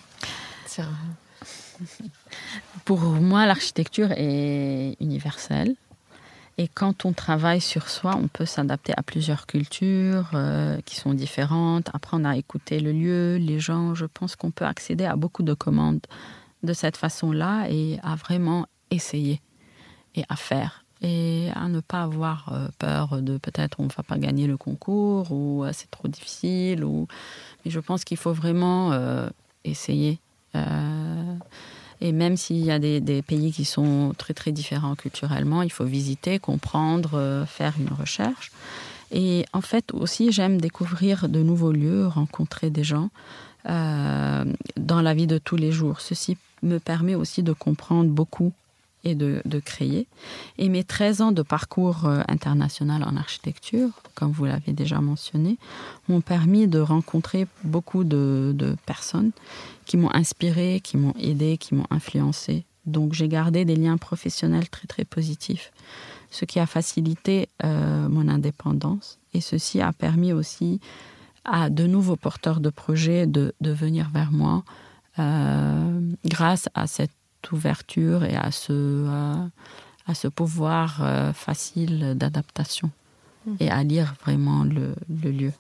Pour 2.85 3.01
moi, 3.01 3.47
l'architecture 3.47 4.13
est 4.13 4.97
universelle. 5.01 5.75
Et 6.57 6.69
quand 6.69 7.05
on 7.05 7.13
travaille 7.13 7.61
sur 7.61 7.89
soi, 7.89 8.15
on 8.17 8.29
peut 8.29 8.45
s'adapter 8.45 8.93
à 8.97 9.03
plusieurs 9.03 9.47
cultures 9.47 10.31
euh, 10.35 10.81
qui 10.85 10.95
sont 10.95 11.13
différentes, 11.13 11.91
apprendre 11.93 12.29
à 12.29 12.37
écouter 12.37 12.79
le 12.79 12.93
lieu, 12.93 13.37
les 13.37 13.59
gens. 13.59 13.95
Je 13.95 14.07
pense 14.07 14.37
qu'on 14.37 14.53
peut 14.53 14.65
accéder 14.65 15.05
à 15.05 15.17
beaucoup 15.17 15.43
de 15.43 15.55
commandes 15.55 16.07
de 16.63 16.73
cette 16.73 16.97
façon-là 16.97 17.67
et 17.71 17.99
à 18.05 18.15
vraiment 18.15 18.67
essayer 18.91 19.41
et 20.15 20.25
à 20.29 20.37
faire 20.37 20.85
et 21.03 21.51
à 21.55 21.69
ne 21.69 21.81
pas 21.81 22.03
avoir 22.03 22.51
euh, 22.53 22.69
peur 22.79 23.21
de 23.21 23.37
peut-être 23.37 23.81
on 23.81 23.85
ne 23.85 23.89
va 23.89 24.05
pas 24.05 24.17
gagner 24.17 24.47
le 24.47 24.57
concours 24.57 25.33
ou 25.33 25.65
euh, 25.65 25.71
c'est 25.73 25.91
trop 25.91 26.07
difficile. 26.07 26.85
Ou... 26.85 27.09
Mais 27.65 27.71
je 27.73 27.81
pense 27.81 28.05
qu'il 28.05 28.17
faut 28.17 28.33
vraiment 28.33 28.93
essayer. 29.65 30.21
Et 32.01 32.13
même 32.13 32.37
s'il 32.37 32.65
y 32.65 32.71
a 32.71 32.79
des, 32.79 33.23
pays 33.23 33.53
qui 33.53 33.65
sont 33.65 34.15
très 34.19 34.35
très 34.35 34.53
différents 34.53 34.95
culturellement, 34.95 35.63
il 35.63 35.73
faut 35.73 35.85
visiter, 35.85 36.39
comprendre, 36.39 37.13
euh, 37.15 37.47
faire 37.47 37.75
une 37.79 37.93
recherche. 37.93 38.53
Et 39.11 39.45
en 39.53 39.61
fait 39.61 39.93
aussi, 39.95 40.33
j'aime 40.33 40.61
découvrir 40.61 41.29
de 41.29 41.43
nouveaux 41.43 41.73
lieux, 41.73 42.07
rencontrer 42.07 42.71
des 42.71 42.85
gens 42.85 43.11
euh, 43.69 44.45
dans 44.77 45.03
la 45.03 45.15
vie 45.15 45.27
de 45.27 45.39
tous 45.39 45.57
les 45.57 45.73
jours. 45.73 46.01
Ceci 46.01 46.37
me 46.63 46.79
permet 46.79 47.15
aussi 47.15 47.43
de 47.43 47.53
comprendre 47.53 48.11
beaucoup 48.11 48.53
et 49.05 49.15
de, 49.15 49.43
créer. 49.65 50.07
Et 50.59 50.69
mes 50.69 50.85
13 50.85 51.21
ans 51.21 51.33
de 51.33 51.43
parcours 51.43 52.07
euh, 52.07 52.23
international 52.29 53.05
en 53.05 53.17
architecture, 53.17 53.91
comme 54.15 54.33
vous 54.33 54.47
l'avez 54.47 54.73
déjà 54.73 55.01
mentionné, 55.01 55.59
m'ont 56.09 56.21
permis 56.21 56.67
de 56.67 56.79
rencontrer 56.79 57.47
beaucoup 57.63 58.05
de, 58.05 58.77
personnes 58.87 59.33
qui 59.87 59.97
m'ont 59.97 60.13
inspiré, 60.15 60.81
qui 60.83 60.97
m'ont 60.97 61.15
aidé, 61.19 61.59
qui 61.59 61.75
m'ont 61.75 61.87
influencé. 61.91 62.65
Donc 62.87 63.13
j'ai 63.13 63.29
gardé 63.29 63.65
des 63.65 63.77
liens 63.77 63.97
professionnels 63.97 64.69
très 64.69 64.87
très 64.87 65.05
positifs, 65.05 65.73
ce 66.31 66.45
qui 66.45 66.59
a 66.59 66.67
facilité 66.67 67.49
euh, 67.65 68.09
mon 68.09 68.29
indépendance. 68.29 69.19
Et 69.33 69.41
ceci 69.41 69.81
a 69.81 69.93
permis 69.93 70.33
aussi 70.33 70.81
à 71.45 71.71
de 71.71 71.87
nouveaux 71.87 72.17
porteurs 72.17 72.61
de 72.61 72.71
projets 72.71 73.27
de, 73.27 73.55
venir 73.61 74.09
vers 74.13 74.33
moi 74.33 74.65
euh, 75.19 76.01
grâce 76.25 76.69
à 76.75 76.87
cette 76.87 77.11
ouverture 77.53 78.25
et 78.25 78.37
à 78.37 78.51
ce, 78.51 79.07
à, 80.07 80.15
ce 80.15 80.29
pouvoir 80.29 81.01
euh, 81.03 81.33
facile 81.33 82.15
d'adaptation 82.17 82.91
mhm. 83.47 83.57
et 83.61 83.71
à 83.71 83.83
lire 83.83 84.15
vraiment 84.23 84.65
le, 84.65 84.95
lieu. 85.09 85.53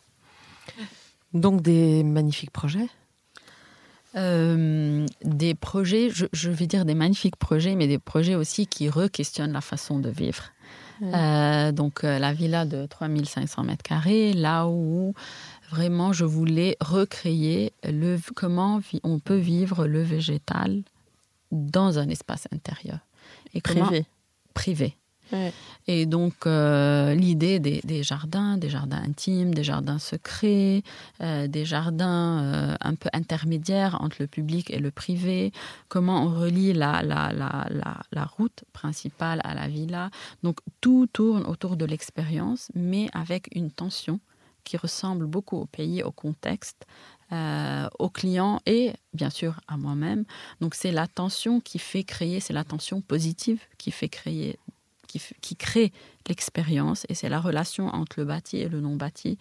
Donc 1.32 1.62
des 1.62 2.04
magnifiques 2.04 2.50
projets? 2.50 2.88
Euh, 4.16 5.06
des 5.24 5.54
projets, 5.54 6.08
je, 6.10 6.50
vais 6.50 6.66
dire 6.68 6.84
des 6.84 6.94
magnifiques 6.94 7.36
projets, 7.36 7.74
mais 7.74 7.88
des 7.88 7.98
projets 7.98 8.36
aussi 8.36 8.68
qui 8.68 8.88
re-questionnent 8.88 9.52
la 9.52 9.60
façon 9.60 9.98
de 9.98 10.08
vivre. 10.08 10.44
Euh, 11.02 11.72
donc 11.72 12.04
la 12.04 12.32
villa 12.32 12.64
de 12.64 12.86
3500 12.86 13.64
mètres 13.64 13.82
carrés, 13.82 14.32
là 14.32 14.68
où 14.68 15.12
vraiment 15.70 16.12
je 16.12 16.24
voulais 16.24 16.76
recréer 16.80 17.72
le, 17.82 18.16
comment 18.36 18.80
on 19.02 19.18
peut 19.18 19.36
vivre 19.36 19.88
le 19.88 20.02
végétal 20.02 20.84
dans 21.54 21.98
un 21.98 22.08
espace 22.08 22.46
intérieur. 22.52 22.98
Et 23.54 23.60
privé. 23.60 24.06
privé. 24.52 24.96
Et 25.86 26.06
donc, 26.06 26.46
euh, 26.46 27.14
l'idée 27.14 27.58
des, 27.58 28.02
jardins, 28.02 28.56
des 28.56 28.68
jardins 28.68 29.02
intimes, 29.02 29.54
des 29.54 29.64
jardins 29.64 29.98
secrets, 29.98 30.82
euh, 31.20 31.46
des 31.46 31.64
jardins 31.64 32.42
euh, 32.42 32.74
un 32.80 32.94
peu 32.94 33.08
intermédiaires 33.12 33.98
entre 34.00 34.16
le 34.20 34.26
public 34.26 34.70
et 34.70 34.78
le 34.78 34.90
privé, 34.90 35.52
comment 35.88 36.24
on 36.24 36.40
relie 36.40 36.72
la, 36.72 37.02
la, 37.02 37.32
la, 37.32 37.66
la, 38.12 38.24
route 38.24 38.64
principale 38.72 39.40
à 39.44 39.54
la 39.54 39.68
villa. 39.68 40.10
Donc, 40.42 40.58
tout 40.80 41.08
tourne 41.12 41.44
autour 41.46 41.76
de 41.76 41.84
l'expérience, 41.84 42.70
mais 42.74 43.08
avec 43.12 43.48
une 43.54 43.70
tension 43.70 44.20
qui 44.64 44.76
ressemble 44.78 45.26
beaucoup 45.26 45.58
au 45.58 45.66
pays, 45.66 46.02
au 46.02 46.10
contexte, 46.10 46.86
euh, 47.32 47.88
aux 47.98 48.10
clients 48.10 48.60
et 48.66 48.92
bien 49.14 49.30
sûr 49.30 49.60
à 49.66 49.76
moi-même. 49.76 50.24
Donc 50.60 50.74
c'est 50.74 50.92
l'attention 50.92 51.60
qui 51.60 51.78
fait 51.78 52.04
créer, 52.04 52.40
c'est 52.40 52.52
l'attention 52.52 53.00
positive 53.00 53.62
qui 53.78 53.90
fait 53.90 54.08
créer, 54.08 54.58
qui, 55.08 55.20
qui 55.40 55.56
crée 55.56 55.92
l'expérience 56.28 57.06
et 57.08 57.14
c'est 57.14 57.28
la 57.28 57.40
relation 57.40 57.86
entre 57.88 58.20
le 58.20 58.26
bâti 58.26 58.58
et 58.58 58.68
le 58.68 58.80
non 58.80 58.96
bâti 58.96 59.38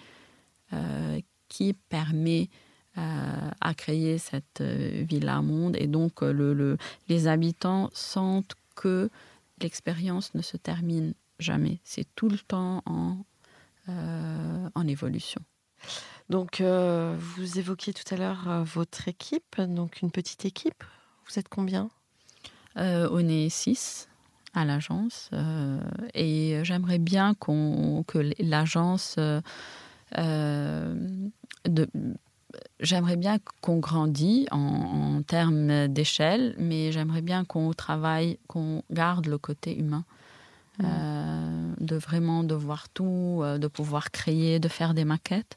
qui 1.50 1.74
permet 1.74 2.50
à 2.96 3.74
créer 3.75 4.18
cette 4.18 4.63
villa-monde 4.63 5.75
et 5.78 5.86
donc 5.86 6.22
le, 6.22 6.78
les 7.10 7.28
habitants 7.28 7.92
sentent 7.94 8.56
que 8.75 9.12
l'expérience 9.62 10.34
ne 10.34 10.42
se 10.42 10.58
termine 10.58 11.13
jamais. 11.38 11.80
C'est 11.84 12.08
tout 12.16 12.28
le 12.28 12.40
temps 12.40 12.82
en, 12.88 13.18
en 13.88 14.88
évolution. 14.88 15.42
Donc, 16.30 16.62
euh, 16.62 17.15
vous 17.18 17.60
évoquiez 17.60 17.94
tout 17.94 18.13
à 18.13 18.18
l'heure 18.18 18.50
euh, 18.50 18.63
votre 18.63 19.08
équipe, 19.08 19.60
donc 19.60 20.01
une 20.01 20.12
petite 20.12 20.46
équipe. 20.46 20.84
Vous 21.27 21.39
êtes 21.39 21.50
combien? 21.50 21.89
Euh, 22.77 23.10
On 23.12 23.27
est 23.27 23.50
six 23.50 24.08
à 24.56 24.65
l'agence 24.65 25.32
et 26.13 26.60
j'aimerais 26.62 27.00
bien 27.00 27.34
qu'on 27.34 28.03
que 28.06 28.20
l'agence 28.38 29.18
j'aimerais 32.80 33.15
bien 33.15 33.39
qu'on 33.62 33.77
grandisse 33.80 34.48
en, 34.51 35.24
termes 35.24 35.88
d'échelle, 35.88 36.53
mais 36.60 36.92
j'aimerais 36.92 37.24
bien 37.24 37.46
qu'on 37.46 37.74
travaille, 37.74 38.38
qu'on 38.48 38.84
garde 38.92 39.25
le 39.25 39.39
côté 39.39 39.75
humain. 39.77 40.06
Mmh. 40.80 41.75
de 41.82 41.96
vraiment 41.96 42.44
de 42.44 42.56
voir 42.56 42.89
tout, 42.89 43.44
de 43.44 43.68
pouvoir 43.68 44.10
créer, 44.10 44.60
de 44.60 44.68
faire 44.68 44.96
des 44.96 45.06
maquettes 45.06 45.56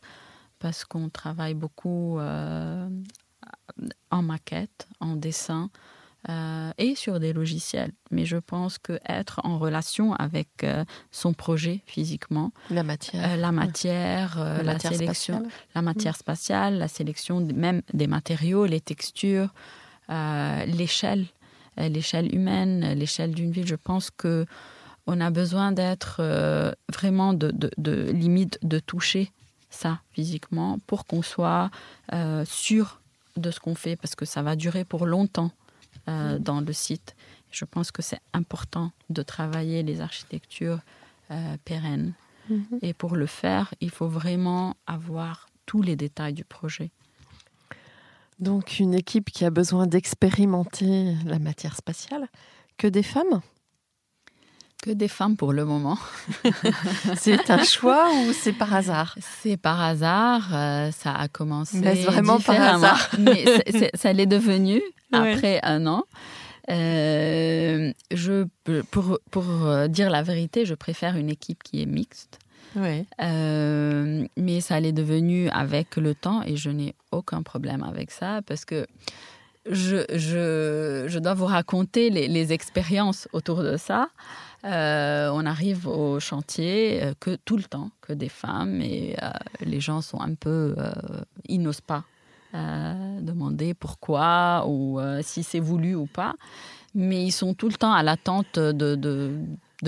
parce 0.67 0.85
qu'on 0.85 1.11
travaille 1.11 1.55
beaucoup 1.55 2.19
euh, 2.19 2.89
en 4.11 4.23
maquette, 4.23 4.89
en 4.99 5.15
dessin 5.15 5.71
euh, 6.29 6.73
et 6.77 6.97
sur 6.97 7.21
des 7.21 7.33
logiciels. 7.33 7.93
Mais 8.11 8.27
je 8.27 8.37
pense 8.37 8.77
qu'être 8.79 9.41
en 9.45 9.61
relation 9.61 10.15
avec 10.15 10.65
euh, 10.65 10.85
son 11.13 11.35
projet 11.35 11.85
physiquement, 11.87 12.51
la 12.69 12.83
matière, 12.83 13.37
la 13.37 13.53
matière, 13.53 14.41
la, 14.65 14.77
sélection, 14.81 15.37
spatiale. 15.37 15.49
la 15.77 15.83
matière 15.83 16.15
mm. 16.15 16.17
spatiale, 16.17 16.79
la 16.79 16.89
sélection 16.89 17.41
même 17.55 17.83
des 17.95 18.09
matériaux, 18.09 18.67
les 18.67 18.81
textures, 18.81 19.55
l'échelle, 20.09 21.27
l'échelle 21.77 22.35
humaine, 22.35 22.95
l'échelle 22.95 23.37
d'une 23.37 23.53
ville. 23.53 23.69
Je 23.69 23.77
pense 23.77 24.11
que 24.11 24.47
on 25.07 25.21
a 25.21 25.31
besoin 25.31 25.71
d'être 25.71 26.21
vraiment 26.93 27.35
de, 27.35 27.53
de, 27.53 27.71
de 27.79 28.11
limite 28.11 28.59
de 28.63 28.81
toucher 28.81 29.31
ça 29.71 30.01
physiquement 30.13 30.79
pour 30.87 31.07
qu'on 31.07 31.23
soit 31.23 31.71
euh, 32.13 32.45
sûr 32.45 33.01
de 33.37 33.51
ce 33.51 33.61
qu'on 33.61 33.75
fait 33.75 33.97
parce 33.97 34.15
que 34.15 34.25
ça 34.25 34.43
va 34.43 34.57
durer 34.57 34.85
pour 34.85 35.07
longtemps 35.07 35.51
euh, 36.09 36.37
mm. 36.37 36.43
dans 36.43 36.61
le 36.61 36.73
site. 36.73 37.15
Je 37.51 37.65
pense 37.65 37.91
que 37.91 38.03
c'est 38.03 38.21
important 38.33 38.93
de 39.11 39.23
travailler 39.23 39.83
les 39.83 40.01
architectures 40.01 40.81
euh, 41.31 41.57
pérennes. 41.65 42.15
Mm-hmm. 42.51 42.79
Et 42.83 42.95
pour 42.95 43.17
le 43.17 43.27
faire, 43.27 43.75
il 43.81 43.91
faut 43.91 44.09
vraiment 44.09 44.77
avoir 44.87 45.49
tous 45.67 45.83
les 45.83 45.97
détails 45.97 46.35
du 46.35 46.45
projet. 46.45 46.91
Donc 48.39 48.79
une 48.79 48.95
équipe 48.95 49.31
qui 49.31 49.45
a 49.45 49.51
besoin 49.51 49.87
d'expérimenter 49.87 51.15
la 51.25 51.39
matière 51.39 51.75
spatiale. 51.75 52.29
Que 52.77 52.87
des 52.87 53.03
femmes? 53.03 53.41
Que 54.87 54.93
des 54.93 55.09
femmes 55.09 55.37
pour 55.37 55.53
le 55.53 55.65
moment. 55.65 55.99
c'est 57.17 57.51
un 57.51 57.65
choix 57.65 58.09
ou 58.13 58.33
c'est 58.33 58.53
par 58.53 58.73
hasard? 58.75 59.17
C'est 59.43 59.57
par 59.57 59.81
hasard. 59.81 60.49
Euh, 60.55 60.91
ça 60.93 61.13
a 61.13 61.29
commencé. 61.29 61.79
Mais 61.79 61.95
vraiment 61.95 62.41
par 62.41 62.61
hasard. 62.61 63.11
Mais 63.19 63.45
ça 63.95 64.13
l'est 64.13 64.27
devenu 64.27 64.81
après 65.13 65.61
un 65.63 65.87
an. 65.87 66.05
Euh, 66.71 67.93
je, 68.13 68.47
pour, 68.91 69.19
pour, 69.31 69.45
dire 69.89 70.11
la 70.11 70.23
vérité, 70.23 70.65
je 70.65 70.75
préfère 70.75 71.17
une 71.17 71.31
équipe 71.31 71.63
qui 71.63 71.83
est 71.83 71.87
mixte. 71.87 72.39
Oui. 72.77 73.07
Euh, 73.23 74.27
mais 74.37 74.61
ça 74.61 74.79
l'est 74.81 74.93
devenu 74.93 75.49
avec 75.49 75.97
le 75.97 76.15
temps 76.15 76.43
et 76.43 76.57
je 76.57 76.71
n'ai 76.71 76.95
aucun 77.11 77.43
problème 77.43 77.83
avec 77.83 78.11
ça 78.11 78.41
parce 78.47 78.65
que 78.65 78.87
je, 79.71 81.19
dois 81.19 81.35
vous 81.35 81.47
raconter 81.47 82.11
les, 82.11 82.53
expériences 82.53 83.29
autour 83.33 83.63
de 83.63 83.77
ça. 83.77 84.09
Euh, 84.65 85.31
on 85.33 85.45
arrive 85.47 85.87
au 85.87 86.19
chantier 86.19 87.03
euh, 87.03 87.15
que 87.21 87.37
tout 87.45 87.57
le 87.57 87.63
temps, 87.63 87.91
que 88.01 88.13
des 88.13 88.29
femmes, 88.29 88.81
et 88.81 89.15
euh, 89.23 89.31
les 89.61 89.81
gens 89.81 90.01
sont 90.01 90.21
un 90.21 90.35
peu. 90.35 90.75
ils 91.49 91.61
n'osent 91.61 91.81
pas 91.81 92.05
demander 93.21 93.75
pourquoi 93.75 94.65
ou 94.67 94.99
si 95.23 95.43
c'est 95.43 95.61
voulu 95.61 95.95
ou 95.95 96.07
pas. 96.07 96.35
Mais 96.95 97.23
ils 97.23 97.33
sont 97.33 97.53
tout 97.53 97.69
le 97.69 97.75
temps 97.75 97.93
à 97.93 98.03
l'attente 98.03 98.59
de, 98.59 99.31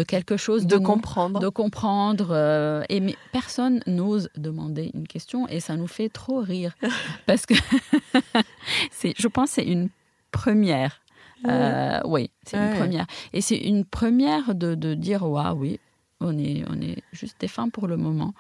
quelque 0.07 0.37
chose. 0.37 0.67
De, 0.67 0.77
comprendre. 0.79 1.41
De 1.41 1.49
comprendre. 1.49 2.85
et 2.89 3.01
mais 3.01 3.17
personne 3.33 3.81
n'ose 3.87 4.29
demander 4.37 4.91
une 4.95 5.07
question 5.07 5.49
et 5.49 5.61
ça 5.61 5.77
nous 5.77 5.87
fait 5.87 6.09
trop 6.09 6.41
rire. 6.41 6.75
parce 7.27 7.47
que 7.47 7.55
je 9.03 9.29
pense 9.29 9.51
que 9.51 9.55
c'est 9.57 9.67
une 9.67 9.89
première 10.31 11.01
euh, 11.47 12.01
oui, 12.05 12.31
c'est 12.45 12.57
une 12.57 12.77
première. 12.77 13.07
Et 13.33 13.41
c'est 13.41 13.59
une 13.59 13.85
première 13.85 14.55
de, 14.55 14.75
de 14.75 14.95
dire 14.95 15.23
waouh, 15.23 15.57
oui, 15.57 15.81
on 16.21 16.37
est, 16.39 16.65
on 16.69 16.81
est 16.81 17.03
juste 17.13 17.37
des 17.41 17.49
femmes 17.49 17.71
pour 17.71 17.87
le 17.87 17.97
moment. 17.97 18.35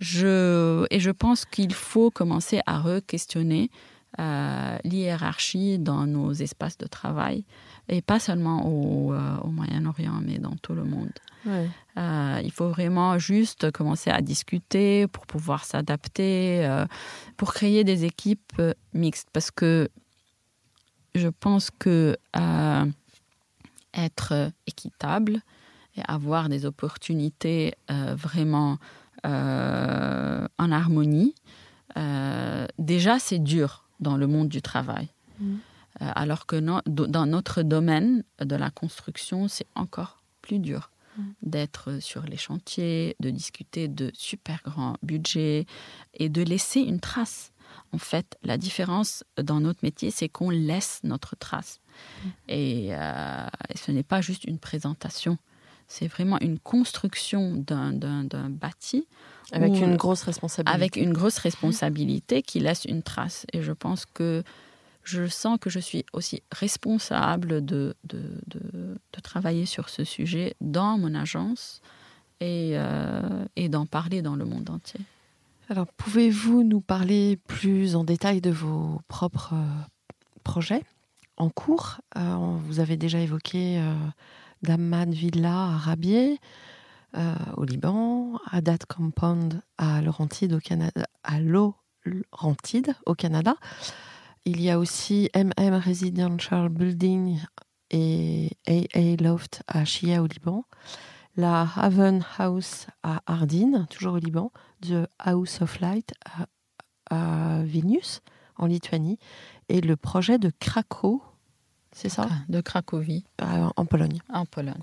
Je, 0.00 0.84
et 0.90 1.00
je 1.00 1.10
pense 1.10 1.44
qu'il 1.44 1.72
faut 1.72 2.10
commencer 2.10 2.60
à 2.66 2.80
re-questionner 2.80 3.70
euh, 4.18 4.76
l'hiérarchie 4.84 5.78
dans 5.78 6.06
nos 6.06 6.32
espaces 6.32 6.76
de 6.76 6.86
travail, 6.86 7.44
et 7.88 8.02
pas 8.02 8.18
seulement 8.18 8.66
au, 8.66 9.12
euh, 9.12 9.36
au 9.42 9.48
Moyen-Orient, 9.48 10.20
mais 10.24 10.38
dans 10.38 10.56
tout 10.56 10.74
le 10.74 10.84
monde. 10.84 11.12
il 12.44 12.52
faut 12.52 12.68
vraiment 12.68 13.18
juste 13.18 13.70
commencer 13.70 14.10
à 14.10 14.20
discuter 14.20 15.06
pour 15.08 15.26
pouvoir 15.26 15.64
s'adapter, 15.64 16.66
pour 17.36 17.52
créer 17.52 17.84
des 17.84 18.04
équipes 18.04 18.60
mixtes, 18.94 19.28
parce 19.32 19.50
que 19.50 19.88
je 21.14 21.28
pense 21.28 21.70
que 21.70 22.16
euh, 22.36 22.84
être 23.94 24.50
équitable 24.66 25.40
et 25.96 26.02
avoir 26.08 26.48
des 26.48 26.64
opportunités 26.64 27.74
euh, 27.90 28.14
vraiment 28.16 28.78
euh, 29.26 30.46
en 30.58 30.72
harmonie, 30.72 31.34
déjà 32.78 33.18
c'est 33.18 33.38
dur 33.38 33.84
dans 34.00 34.16
le 34.16 34.26
monde 34.26 34.48
du 34.48 34.62
travail. 34.62 35.08
Mm. 35.38 35.56
Alors 36.14 36.46
que 36.46 36.56
dans 36.56 37.26
notre 37.26 37.62
domaine 37.62 38.24
de 38.40 38.56
la 38.56 38.70
construction, 38.70 39.48
c'est 39.48 39.66
encore 39.74 40.22
plus 40.40 40.58
dur 40.58 40.90
mm. 41.16 41.22
d'être 41.42 42.00
sur 42.00 42.22
les 42.22 42.36
chantiers, 42.36 43.16
de 43.20 43.30
discuter 43.30 43.88
de 43.88 44.10
super 44.14 44.60
grands 44.64 44.96
budgets 45.02 45.66
et 46.14 46.28
de 46.28 46.42
laisser 46.42 46.80
une 46.80 47.00
trace 47.00 47.52
en 47.92 47.98
fait, 47.98 48.38
la 48.42 48.56
différence 48.56 49.24
dans 49.36 49.60
notre 49.60 49.80
métier, 49.82 50.10
c'est 50.10 50.28
qu'on 50.28 50.50
laisse 50.50 51.00
notre 51.04 51.36
trace. 51.36 51.80
Mm. 52.24 52.28
Euh, 52.50 53.46
et, 53.68 53.78
ce 53.78 53.92
n'est 53.92 54.02
pas 54.02 54.20
juste 54.20 54.44
une 54.44 54.58
présentation, 54.58 55.38
c'est 55.88 56.06
vraiment 56.06 56.38
une 56.40 56.58
construction 56.58 57.54
d'un 57.56 57.92
bâti. 58.48 59.06
Avec 59.52 59.74
une 59.74 59.96
grosse 59.96 60.22
responsabilité. 60.22 60.74
Avec 60.74 60.96
une 60.96 61.12
grosse 61.12 61.38
responsabilité 61.38 62.42
qui 62.42 62.60
laisse 62.60 62.86
une 62.86 63.02
trace. 63.02 63.44
Et 63.52 63.62
je 63.62 63.72
pense 63.72 64.06
que 64.06 64.42
je 65.04 65.26
sens 65.26 65.58
que 65.60 65.70
je 65.70 65.80
suis 65.80 66.04
aussi 66.12 66.42
responsable 66.52 67.64
de, 67.64 67.94
de, 68.04 68.34
travailler 69.22 69.66
sur 69.66 69.88
ce 69.88 70.04
sujet 70.04 70.56
dans 70.60 70.98
mon 70.98 71.14
agence 71.14 71.80
et, 72.40 72.72
euh, 72.74 73.44
et 73.54 73.68
d'en 73.68 73.86
parler 73.86 74.20
dans 74.20 74.34
le 74.34 74.44
monde 74.44 74.68
entier. 74.68 75.00
Alors, 75.72 75.86
pouvez-vous 75.96 76.64
nous 76.64 76.80
parler 76.80 77.38
plus 77.46 77.96
en 77.96 78.04
détail 78.04 78.40
de 78.40 78.50
vos 78.50 79.00
propres 79.08 79.54
euh, 79.54 79.82
projets 80.44 80.82
en 81.36 81.48
cours? 81.48 82.00
Euh, 82.16 82.36
Vous 82.66 82.80
avez 82.80 82.96
déjà 82.96 83.20
évoqué 83.20 83.78
euh, 83.78 83.94
Dammam 84.62 85.10
Villa 85.10 85.54
à 85.54 85.76
Rabier, 85.78 86.38
au 87.56 87.64
Liban, 87.64 88.38
Adat 88.50 88.78
Compound 88.88 89.60
à 89.76 90.00
Laurentide 90.00 90.54
au 90.54 90.60
Canada, 90.60 91.06
à 91.22 91.40
Laurentide 91.40 92.94
au 93.04 93.14
Canada. 93.14 93.56
Il 94.44 94.60
y 94.60 94.70
a 94.70 94.78
aussi 94.78 95.30
MM 95.34 95.74
Residential 95.74 96.68
Building 96.68 97.40
et 97.90 98.50
AA 98.66 99.22
Loft 99.22 99.62
à 99.68 99.84
Shia 99.84 100.22
au 100.22 100.26
Liban 100.26 100.64
la 101.36 101.66
Haven 101.76 102.24
House 102.38 102.86
à 103.02 103.22
Ardine, 103.26 103.86
toujours 103.90 104.14
au 104.14 104.18
Liban, 104.18 104.52
The 104.82 105.08
House 105.18 105.62
of 105.62 105.80
Light 105.80 106.12
à, 107.10 107.62
Vilnius, 107.64 108.22
en 108.56 108.66
Lituanie, 108.66 109.18
et 109.68 109.80
le 109.80 109.96
projet 109.96 110.38
de 110.38 110.50
Krakow, 110.60 111.22
c'est 111.92 112.08
ça? 112.08 112.26
De 112.48 112.60
Cracovie. 112.62 113.24
en 113.38 113.84
Pologne. 113.84 114.18
En 114.30 114.46
Pologne. 114.46 114.80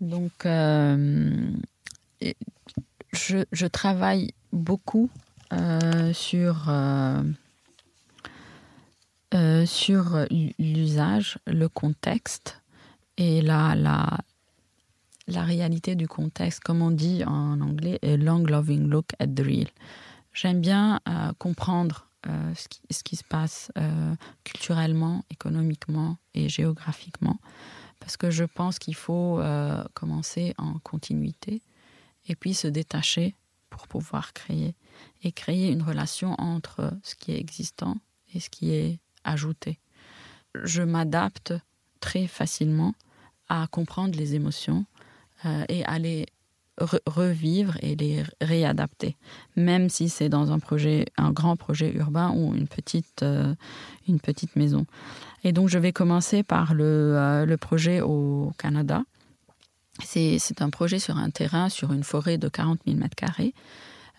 Donc, 0.00 0.46
euh, 0.46 1.50
je, 3.12 3.66
travaille 3.66 4.32
beaucoup 4.52 5.10
euh, 5.52 6.12
sur, 6.12 6.68
euh, 9.34 9.66
sur 9.66 10.26
l'usage, 10.58 11.38
le 11.46 11.68
contexte 11.68 12.62
et 13.18 13.42
la, 13.42 13.74
la, 13.74 14.18
la 15.26 15.42
réalité 15.42 15.96
du 15.96 16.08
contexte, 16.08 16.60
comme 16.60 16.80
on 16.80 16.90
dit 16.90 17.22
en 17.24 17.60
anglais, 17.60 17.98
a 18.02 18.16
long 18.16 18.38
loving 18.38 18.88
look 18.88 19.10
at 19.18 19.26
the 19.26 19.40
real. 19.40 19.68
J'aime 20.32 20.60
bien 20.60 21.00
euh, 21.08 21.32
comprendre 21.38 22.06
euh, 22.26 22.54
ce, 22.54 23.02
qui, 23.02 23.16
se 23.16 23.24
passe 23.24 23.70
culturellement, 24.44 25.24
économiquement 25.30 26.16
et 26.32 26.48
géographiquement, 26.48 27.38
parce 28.00 28.16
que 28.16 28.30
je 28.30 28.44
pense 28.44 28.78
qu'il 28.78 28.94
faut 28.94 29.42
commencer 29.92 30.54
en 30.56 30.78
continuité 30.78 31.60
et 32.28 32.34
puis 32.34 32.54
se 32.54 32.66
détacher 32.66 33.34
pour 33.68 33.88
pouvoir 33.88 34.32
créer 34.32 34.74
et 35.22 35.32
créer 35.32 35.70
une 35.70 35.82
relation 35.82 36.34
entre 36.38 36.92
ce 37.02 37.14
qui 37.14 37.32
est 37.32 37.38
existant 37.38 37.96
et 38.34 38.40
ce 38.40 38.48
qui 38.48 38.72
est 38.72 39.00
ajouté. 39.24 39.78
Je 40.54 40.82
m'adapte 40.82 41.54
très 42.00 42.26
facilement 42.26 42.94
à 43.48 43.66
comprendre 43.70 44.16
les 44.16 44.34
émotions 44.34 44.84
euh, 45.44 45.64
et 45.68 45.84
à 45.84 45.98
les 45.98 46.26
revivre 47.06 47.76
et 47.82 47.96
les 47.96 48.22
réadapter, 48.40 49.16
même 49.56 49.88
si 49.88 50.08
c'est 50.08 50.28
dans 50.28 50.52
un 50.52 50.58
projet, 50.58 51.06
un 51.16 51.32
grand 51.32 51.56
projet 51.56 51.92
urbain 51.92 52.30
ou 52.30 52.54
une 52.54 52.68
petite, 52.68 53.22
euh, 53.22 53.54
une 54.06 54.20
petite 54.20 54.54
maison. 54.56 54.86
Et 55.44 55.52
donc 55.52 55.68
je 55.68 55.78
vais 55.78 55.92
commencer 55.92 56.42
par 56.42 56.74
le, 56.74 56.84
euh, 57.16 57.46
le 57.46 57.56
projet 57.56 58.00
au 58.00 58.52
Canada. 58.58 59.02
C'est 60.04 60.62
un 60.62 60.70
projet 60.70 61.00
sur 61.00 61.16
un 61.16 61.30
terrain, 61.30 61.68
sur 61.68 61.92
une 61.92 62.04
forêt 62.04 62.38
de 62.38 62.48
40 62.48 62.78
000 62.86 62.98
mètres 62.98 63.16
carrés. 63.16 63.52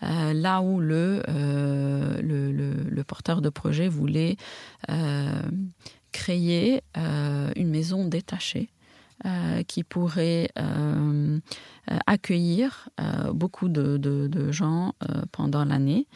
Là 0.02 0.60
où 0.62 0.80
le, 0.80 1.22
le, 1.28 3.02
porteur 3.04 3.40
de 3.40 3.48
projet 3.48 3.88
voulait 3.88 4.36
créer 6.12 6.82
une 7.56 7.70
maison 7.70 8.06
détachée 8.06 8.70
euh, 9.26 9.62
qui 9.64 9.84
pourrait 9.84 10.48
euh, 10.58 11.38
euh, 11.90 11.98
accueillir 12.06 12.88
beaucoup 13.34 13.68
de, 13.68 14.50
gens 14.50 14.94
pendant 15.30 15.64
l'année, 15.66 16.06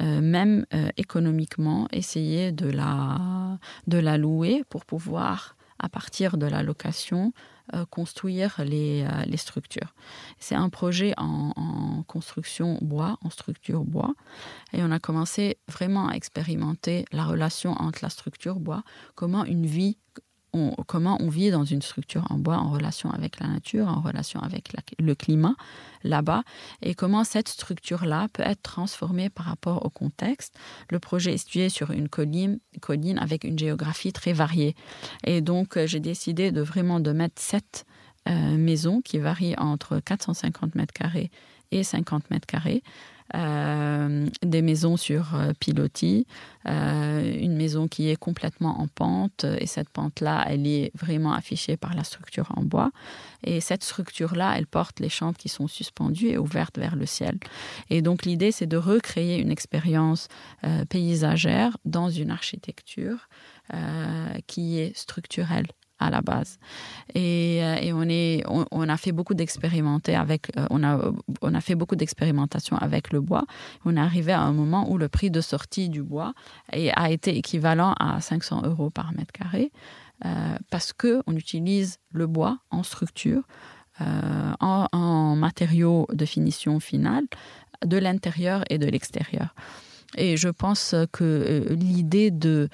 même 0.00 0.64
économiquement, 0.96 1.88
essayer 1.92 2.52
de 2.52 2.70
la 2.70 4.18
louer 4.18 4.64
pour 4.70 4.86
pouvoir, 4.86 5.56
à 5.78 5.90
partir 5.90 6.38
de 6.38 6.46
la 6.46 6.62
location, 6.62 7.34
construire 7.90 8.62
les, 8.64 9.06
les 9.26 9.36
structures. 9.36 9.94
C'est 10.38 10.54
un 10.54 10.68
projet 10.68 11.14
en, 11.16 11.52
en, 11.56 12.02
construction 12.02 12.78
bois, 12.82 13.18
en 13.22 13.30
structure 13.30 13.84
bois, 13.84 14.14
et 14.72 14.82
on 14.82 14.90
a 14.90 14.98
commencé 14.98 15.58
vraiment 15.68 16.08
à 16.08 16.14
expérimenter 16.14 17.04
la 17.12 17.24
relation 17.24 17.72
entre 17.72 18.00
la 18.02 18.10
structure 18.10 18.60
bois, 18.60 18.82
comment 19.14 19.44
une 19.44 19.66
vie 19.66 19.96
comment 20.86 21.18
on 21.20 21.28
vit 21.28 21.50
dans 21.50 21.64
une 21.64 21.82
structure 21.82 22.26
en 22.30 22.38
bois 22.38 22.56
en 22.56 22.70
relation 22.70 23.10
avec 23.10 23.40
la 23.40 23.48
nature, 23.48 23.88
en 23.88 24.00
relation 24.00 24.40
avec 24.40 24.72
le 24.98 25.14
climat 25.14 25.54
là-bas, 26.02 26.42
et 26.82 26.94
comment 26.94 27.24
cette 27.24 27.48
structure-là 27.48 28.28
peut 28.32 28.42
être 28.44 28.62
transformée 28.62 29.30
par 29.30 29.46
rapport 29.46 29.84
au 29.84 29.90
contexte. 29.90 30.56
Le 30.90 30.98
projet 30.98 31.34
est 31.34 31.38
situé 31.38 31.68
sur 31.68 31.90
une 31.90 32.08
colline, 32.08 32.58
colline 32.80 33.18
avec 33.18 33.44
une 33.44 33.58
géographie 33.58 34.12
très 34.12 34.32
variée. 34.32 34.74
Et 35.24 35.40
donc, 35.40 35.76
euh, 35.76 35.86
j'ai 35.86 36.00
décidé 36.00 36.52
de 36.52 36.60
vraiment 36.60 37.00
de 37.00 37.12
mettre 37.12 37.40
sept 37.40 37.86
euh, 38.28 38.56
maisons 38.56 39.00
qui 39.00 39.18
varient 39.18 39.56
entre 39.58 40.00
450 40.00 40.74
mètres 40.74 40.94
carrés 40.94 41.30
et 41.70 41.82
50 41.82 42.30
mètres 42.30 42.46
carrés 42.46 42.82
euh, 43.34 44.26
des 44.42 44.60
maisons 44.60 44.98
sur 44.98 45.34
euh, 45.34 45.52
pilotis, 45.58 46.26
euh, 46.68 47.38
une 47.40 47.56
maison 47.56 47.88
qui 47.88 48.10
est 48.10 48.16
complètement 48.16 48.80
en 48.80 48.86
pente 48.86 49.44
et 49.44 49.66
cette 49.66 49.88
pente-là, 49.88 50.44
elle 50.46 50.66
est 50.66 50.90
vraiment 50.94 51.32
affichée 51.32 51.78
par 51.78 51.94
la 51.94 52.04
structure 52.04 52.52
en 52.54 52.62
bois. 52.62 52.90
Et 53.42 53.60
cette 53.60 53.82
structure-là, 53.82 54.54
elle 54.58 54.66
porte 54.66 55.00
les 55.00 55.08
chambres 55.08 55.38
qui 55.38 55.48
sont 55.48 55.68
suspendues 55.68 56.28
et 56.28 56.38
ouvertes 56.38 56.78
vers 56.78 56.96
le 56.96 57.06
ciel. 57.06 57.38
Et 57.88 58.02
donc 58.02 58.26
l'idée, 58.26 58.52
c'est 58.52 58.66
de 58.66 58.76
recréer 58.76 59.38
une 59.38 59.50
expérience 59.50 60.28
paysagère 60.88 61.76
dans 61.84 62.08
une 62.08 62.30
architecture 62.30 63.28
qui 64.46 64.78
est 64.78 64.96
structurelle 64.96 65.66
à 65.98 66.10
la 66.10 66.20
base. 66.20 66.58
Et, 67.14 67.60
euh, 67.62 68.40
on, 68.70 68.88
a 68.88 68.96
fait 68.96 69.12
beaucoup 69.12 69.34
d'expérimenter 69.34 70.14
avec, 70.14 70.50
euh, 70.56 70.66
on 70.70 70.82
a, 70.82 71.60
fait 71.60 71.74
beaucoup 71.74 71.96
d'expérimentation 71.96 72.76
avec 72.76 73.12
le 73.12 73.20
bois. 73.20 73.44
On 73.84 73.96
est 73.96 74.00
arrivé 74.00 74.32
à 74.32 74.40
un 74.40 74.52
moment 74.52 74.90
où 74.90 74.98
le 74.98 75.08
prix 75.08 75.30
de 75.30 75.40
sortie 75.40 75.88
du 75.88 76.02
bois 76.02 76.34
a 76.70 77.10
été 77.10 77.36
équivalent 77.36 77.94
à 77.98 78.20
500 78.20 78.62
euros 78.64 78.90
par 78.90 79.12
mètre 79.12 79.32
carré 79.32 79.70
euh, 80.24 80.56
parce 80.70 80.92
que 80.92 81.22
on 81.26 81.36
utilise 81.36 81.98
le 82.12 82.26
bois 82.26 82.58
en 82.70 82.82
structure, 82.82 83.42
en 84.00 85.36
matériaux 85.36 86.08
de 86.12 86.24
finition 86.24 86.80
finale, 86.80 87.24
de 87.84 87.96
l'intérieur 87.96 88.64
et 88.68 88.78
de 88.78 88.86
l'extérieur. 88.86 89.54
Et 90.16 90.36
je 90.36 90.48
pense 90.48 90.96
que 91.12 91.66
l'idée 91.70 92.32
de 92.32 92.68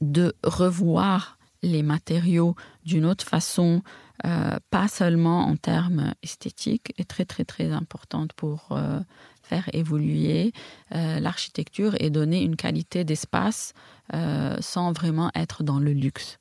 de 0.00 0.34
revoir 0.42 1.38
les 1.64 1.82
matériaux 1.82 2.54
d'une 2.84 3.06
autre 3.06 3.24
façon, 3.24 3.82
euh, 4.24 4.58
pas 4.70 4.86
seulement 4.86 5.46
en 5.46 5.56
termes 5.56 6.12
esthétiques, 6.22 6.92
est 6.98 7.08
très 7.08 7.24
très 7.24 7.44
très 7.44 7.72
importante 7.72 8.32
pour 8.34 8.68
euh, 8.72 9.00
faire 9.42 9.68
évoluer 9.72 10.52
euh, 10.94 11.18
l'architecture 11.20 11.94
et 12.00 12.10
donner 12.10 12.42
une 12.42 12.56
qualité 12.56 13.04
d'espace 13.04 13.72
sans 14.60 14.92
vraiment 14.92 15.30
être 15.34 15.62
dans 15.64 15.80
le 15.80 15.92
luxe. 15.94 16.38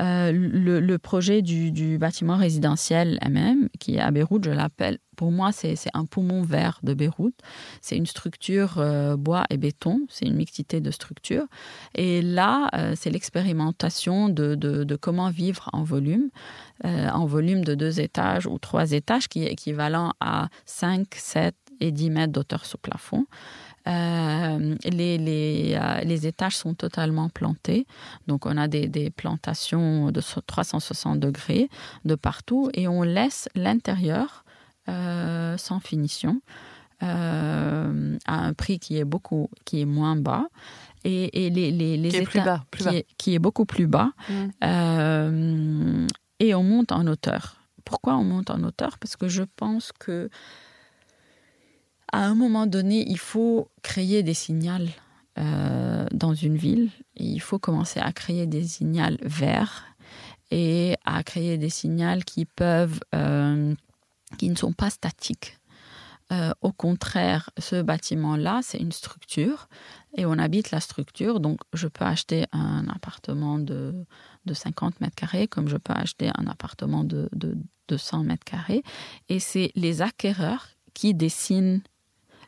Euh, 0.00 0.32
le, 0.32 0.98
projet 0.98 1.42
du, 1.42 1.98
bâtiment 1.98 2.36
résidentiel 2.36 3.18
MM, 3.26 3.68
qui 3.78 3.96
est 3.96 4.00
à 4.00 4.10
Beyrouth, 4.10 4.44
je 4.44 4.50
l'appelle, 4.50 4.98
pour 5.16 5.30
moi, 5.30 5.50
c'est 5.52 5.76
un 5.94 6.04
poumon 6.04 6.42
vert 6.42 6.80
de 6.82 6.92
Beyrouth. 6.92 7.34
C'est 7.80 7.96
une 7.96 8.06
structure 8.06 8.74
euh, 8.78 9.16
bois 9.16 9.44
et 9.48 9.56
béton, 9.56 10.00
c'est 10.10 10.26
une 10.26 10.36
mixité 10.36 10.80
de 10.80 10.90
structures. 10.90 11.46
Et 11.94 12.20
là, 12.20 12.68
euh, 12.74 12.92
c'est 12.96 13.10
l'expérimentation 13.10 14.28
de, 14.28 14.84
comment 15.00 15.30
vivre 15.30 15.70
en 15.72 15.82
volume, 15.82 16.30
en 16.84 17.26
volume 17.26 17.64
de 17.64 17.74
deux 17.74 18.00
étages 18.00 18.46
ou 18.46 18.58
trois 18.58 18.92
étages, 18.92 19.28
qui 19.28 19.44
est 19.44 19.52
équivalent 19.52 20.12
à 20.20 20.48
5, 20.66 21.06
7 21.14 21.54
et 21.80 21.92
10 21.92 22.10
mètres 22.10 22.32
d'auteur 22.32 22.64
sous 22.64 22.78
plafond. 22.78 23.26
Euh, 23.86 24.74
les, 24.84 25.18
les, 25.18 25.78
euh, 25.80 26.00
les, 26.00 26.26
étages 26.26 26.56
sont 26.56 26.74
totalement 26.74 27.28
plantés. 27.28 27.86
Donc, 28.26 28.46
on 28.46 28.56
a 28.56 28.68
des, 28.68 28.88
des, 28.88 29.10
plantations 29.10 30.10
de 30.10 30.20
360 30.20 31.20
degrés 31.20 31.68
de 32.04 32.14
partout 32.14 32.68
et 32.74 32.88
on 32.88 33.02
laisse 33.02 33.48
l'intérieur 33.54 34.44
euh, 34.88 35.56
sans 35.56 35.80
finition. 35.80 36.40
à 37.00 37.88
un 38.26 38.54
prix 38.54 38.78
qui 38.78 38.96
est 38.98 39.04
beaucoup 39.04 39.50
qui 39.66 39.82
est 39.82 39.84
moins 39.84 40.16
bas 40.16 40.46
et, 41.04 41.46
et 41.46 41.50
les, 41.50 41.70
les, 41.70 41.98
les 41.98 42.08
qui, 42.08 42.16
est 42.16 42.22
plus 42.22 42.40
bas, 42.40 42.64
qui, 42.70 42.88
Est, 42.88 43.06
qui, 43.18 43.34
est, 43.34 43.38
beaucoup 43.38 43.66
plus 43.66 43.86
bas 43.86 44.12
mm. 44.30 46.06
et 46.40 46.54
on 46.54 46.62
monte 46.62 46.90
en 46.92 47.06
hauteur 47.06 47.56
pourquoi 47.86 48.16
on 48.16 48.24
monte 48.24 48.50
en 48.50 48.62
hauteur? 48.64 48.98
Parce 48.98 49.16
que 49.16 49.28
je 49.28 49.44
pense 49.56 49.92
que 49.92 50.28
à 52.16 52.24
un 52.24 52.34
moment 52.34 52.66
donné, 52.66 53.04
il 53.06 53.18
faut 53.18 53.70
créer 53.82 54.22
des 54.22 54.32
signaux 54.32 54.88
euh, 55.38 56.06
dans 56.12 56.32
une 56.32 56.56
ville. 56.56 56.90
il 57.14 57.40
faut 57.40 57.58
commencer 57.58 58.00
à 58.00 58.10
créer 58.12 58.46
des 58.46 58.64
signaux 58.64 59.18
verts 59.20 59.84
et 60.50 60.96
à 61.04 61.22
créer 61.22 61.58
des 61.58 61.68
signaux 61.68 62.20
qui 62.24 62.46
peuvent, 62.46 63.00
euh, 63.14 63.74
qui 64.38 64.48
ne 64.48 64.54
sont 64.54 64.72
pas 64.72 64.88
statiques. 64.88 65.58
Euh, 66.32 66.52
au 66.62 66.72
contraire, 66.72 67.50
ce 67.58 67.82
bâtiment-là, 67.82 68.60
c'est 68.62 68.78
une 68.78 68.92
structure 68.92 69.68
et 70.16 70.24
on 70.24 70.38
habite 70.38 70.70
la 70.70 70.80
structure. 70.80 71.38
Donc, 71.38 71.60
je 71.74 71.86
peux 71.86 72.06
acheter 72.06 72.46
un 72.52 72.88
appartement 72.88 73.58
de, 73.58 74.06
de 74.46 74.54
50 74.54 75.02
mètres 75.02 75.14
carrés 75.16 75.48
comme 75.48 75.68
je 75.68 75.76
peux 75.76 75.92
acheter 75.92 76.30
un 76.34 76.46
appartement 76.46 77.04
de, 77.04 77.28
de, 77.32 77.58
de 77.88 77.96
100 77.98 78.24
mètres 78.24 78.44
carrés. 78.44 78.82
Et 79.28 79.38
c'est 79.38 79.70
les 79.74 80.00
acquéreurs 80.00 80.68
qui 80.94 81.12
dessinent 81.12 81.82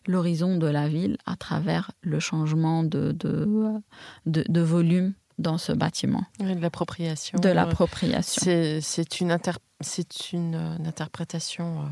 l'horizon 0.09 0.57
de 0.57 0.67
la 0.67 0.89
ville 0.89 1.19
à 1.27 1.37
travers 1.37 1.93
le 2.01 2.19
changement 2.19 2.83
de, 2.83 3.13
de, 3.13 4.61
volume 4.61 5.13
dans 5.39 5.59
ce 5.59 5.71
bâtiment. 5.71 6.25
de 6.41 6.61
l'appropriation. 6.61 7.39
De 7.39 7.51
l'appropriation. 7.51 8.43
C'est 8.43 9.21
une, 9.21 9.39
c'est 9.81 10.33
une, 10.33 10.57
interprétation 10.85 11.83
euh, 11.83 11.85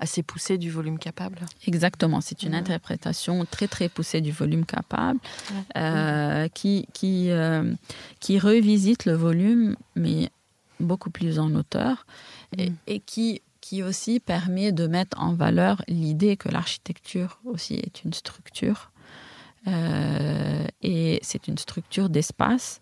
assez 0.00 0.22
poussée 0.22 0.58
du 0.58 0.70
volume 0.70 0.98
capable. 0.98 1.38
Exactement, 1.66 2.20
c'est 2.20 2.42
une 2.42 2.54
interprétation 2.54 3.46
très 3.46 3.68
très 3.68 3.88
poussée 3.88 4.20
du 4.20 4.32
volume 4.32 4.66
capable 4.66 5.20
euh, 5.78 6.48
qui, 6.48 6.86
qui, 6.92 7.30
euh, 7.30 7.72
qui 8.18 8.38
revisite 8.38 9.06
le 9.06 9.14
volume, 9.14 9.76
mais 9.94 10.28
beaucoup 10.80 11.10
plus 11.10 11.38
en 11.38 11.54
hauteur, 11.54 12.04
et, 12.58 12.70
mm. 12.70 12.76
et 12.88 13.00
qui 13.00 13.42
qui 13.70 13.84
aussi 13.84 14.18
permet 14.18 14.72
de 14.72 14.88
mettre 14.88 15.16
en 15.20 15.32
valeur 15.32 15.80
l'idée 15.86 16.36
que 16.36 16.48
l'architecture 16.48 17.38
aussi 17.44 17.74
est 17.74 18.02
une 18.02 18.12
structure. 18.12 18.90
Euh, 19.68 20.64
et 20.82 21.20
c'est 21.22 21.46
une 21.46 21.56
structure 21.56 22.08
d'espace 22.08 22.80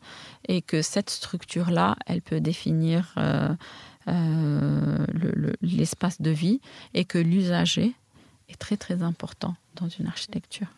et 0.49 0.63
que 0.63 0.81
cette 0.81 1.11
structure-là, 1.11 1.97
elle 2.07 2.23
peut 2.23 2.41
définir 2.41 3.15
euh, 3.19 3.55
l'espace 5.61 6.23
de 6.23 6.31
vie 6.31 6.63
et 6.95 7.05
que 7.05 7.19
l'usager 7.19 7.93
est 8.49 8.59
très 8.59 8.79
très 8.79 9.03
important 9.03 9.57
dans 9.75 9.91
une 9.91 10.07
architecture. 10.07 10.69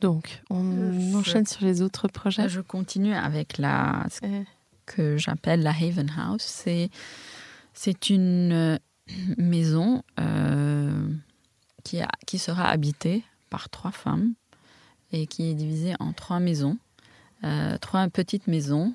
Donc, 0.00 0.42
on 0.48 1.12
enchaîne 1.16 1.46
sur 1.46 1.64
les 1.64 1.82
autres 1.82 2.06
projets. 2.06 2.48
Je 2.48 2.60
continue 2.60 3.14
avec 3.14 3.58
la 3.58 4.06
ce 4.10 4.44
que 4.84 5.16
j'appelle 5.16 5.64
la 5.64 5.70
Haven 5.70 6.12
House. 6.16 6.44
C'est 6.44 6.88
c'est 7.74 8.10
une 8.10 8.52
euh, 8.52 8.78
maison 9.36 10.02
euh, 10.20 11.08
qui, 11.84 12.00
qui 12.26 12.38
sera 12.38 12.68
habitée 12.68 13.24
par 13.50 13.68
trois 13.68 13.92
femmes 13.92 14.34
et 15.12 15.26
qui 15.26 15.50
est 15.50 15.54
divisée 15.54 15.94
en 16.00 16.12
trois 16.12 16.40
maisons, 16.40 16.78
euh, 17.44 17.78
trois 17.78 18.08
petites 18.08 18.46
maisons 18.46 18.92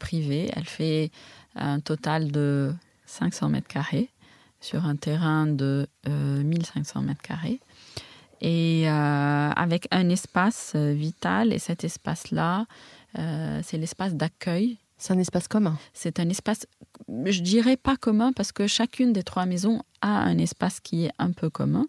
privées. 0.00 0.50
Elle 0.56 0.64
fait 0.64 1.12
un 1.54 1.78
total 1.78 2.32
de 2.32 2.74
500 3.06 3.50
mètres 3.50 3.68
carrés 3.68 4.10
sur 4.60 4.84
un 4.84 4.96
terrain 4.96 5.46
de 5.46 5.86
1500 6.08 7.02
mètres 7.02 7.22
carrés 7.22 7.60
et 8.40 8.88
euh, 8.88 9.50
avec 9.50 9.86
un 9.90 10.08
espace 10.08 10.72
euh, 10.74 10.92
vital. 10.92 11.52
Et 11.52 11.58
cet 11.58 11.84
espace-là, 11.84 12.66
euh, 13.18 13.60
c'est 13.62 13.78
l'espace 13.78 14.14
d'accueil. 14.14 14.78
C'est 15.00 15.14
un 15.14 15.18
espace 15.18 15.48
commun. 15.48 15.78
C'est 15.94 16.20
un 16.20 16.28
espace, 16.28 16.66
je 17.08 17.40
dirais 17.40 17.78
pas 17.78 17.96
commun 17.96 18.32
parce 18.34 18.52
que 18.52 18.66
chacune 18.66 19.14
des 19.14 19.22
trois 19.22 19.46
maisons 19.46 19.82
a 20.02 20.20
un 20.20 20.36
espace 20.36 20.78
qui 20.78 21.06
est 21.06 21.12
un 21.18 21.32
peu 21.32 21.48
commun, 21.48 21.86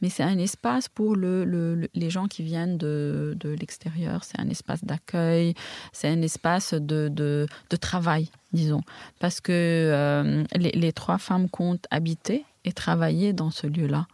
mais 0.00 0.08
c'est 0.08 0.22
un 0.22 0.38
espace 0.38 0.88
pour 0.88 1.16
le, 1.16 1.44
le, 1.44 1.88
les 1.92 2.08
gens 2.08 2.28
qui 2.28 2.44
viennent 2.44 2.78
de, 2.78 3.36
de 3.40 3.48
l'extérieur. 3.48 4.22
C'est 4.22 4.38
un 4.38 4.48
espace 4.48 4.84
d'accueil, 4.84 5.54
c'est 5.92 6.08
un 6.08 6.22
espace 6.22 6.72
de, 6.72 7.08
de, 7.08 7.48
travail, 7.80 8.30
disons, 8.52 8.82
parce 9.18 9.40
que 9.40 10.44
les, 10.54 10.70
les, 10.70 10.92
trois 10.92 11.18
femmes 11.18 11.48
comptent 11.48 11.88
habiter 11.90 12.44
et 12.64 12.72
travailler 12.72 13.32
dans 13.32 13.50
ce 13.50 13.66
lieu-là. 13.66 14.06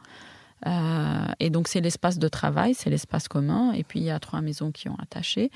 Euh, 0.66 1.26
et 1.38 1.50
donc 1.50 1.68
c'est 1.68 1.80
l'espace 1.80 2.18
de 2.18 2.28
travail, 2.28 2.74
c'est 2.74 2.90
l'espace 2.90 3.28
commun. 3.28 3.72
Et 3.72 3.84
puis 3.84 4.00
il 4.00 4.06
y 4.06 4.10
a 4.10 4.18
trois 4.18 4.40
maisons 4.40 4.72
qui 4.72 4.88
ont 4.88 4.96
attaché. 5.00 5.50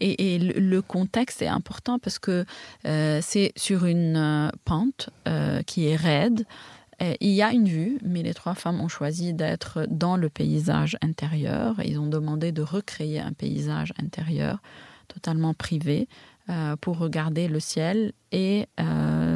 Et, 0.00 0.38
le 0.38 0.82
contexte 0.82 1.42
est 1.42 1.48
important 1.48 1.98
parce 1.98 2.18
que 2.18 2.44
euh, 2.86 3.20
c'est 3.22 3.52
sur 3.56 3.86
une 3.86 4.16
euh, 4.16 4.48
pente 4.64 5.10
qui 5.66 5.86
est 5.86 5.96
raide. 5.96 6.44
Il 7.20 7.30
y 7.30 7.42
a 7.42 7.52
une 7.52 7.68
vue, 7.68 7.98
mais 8.04 8.22
les 8.22 8.34
trois 8.34 8.54
femmes 8.54 8.80
ont 8.80 8.88
choisi 8.88 9.34
d'être 9.34 9.86
dans 9.90 10.16
le 10.16 10.28
paysage 10.28 10.96
intérieur. 11.02 11.74
Ils 11.84 11.98
ont 11.98 12.06
demandé 12.06 12.52
de 12.52 12.62
recréer 12.62 13.20
un 13.20 13.32
paysage 13.32 13.92
intérieur 14.00 14.62
totalement 15.08 15.54
privé 15.54 16.08
pour 16.80 16.98
regarder 16.98 17.48
le 17.48 17.58
ciel 17.58 18.12
et 18.30 18.68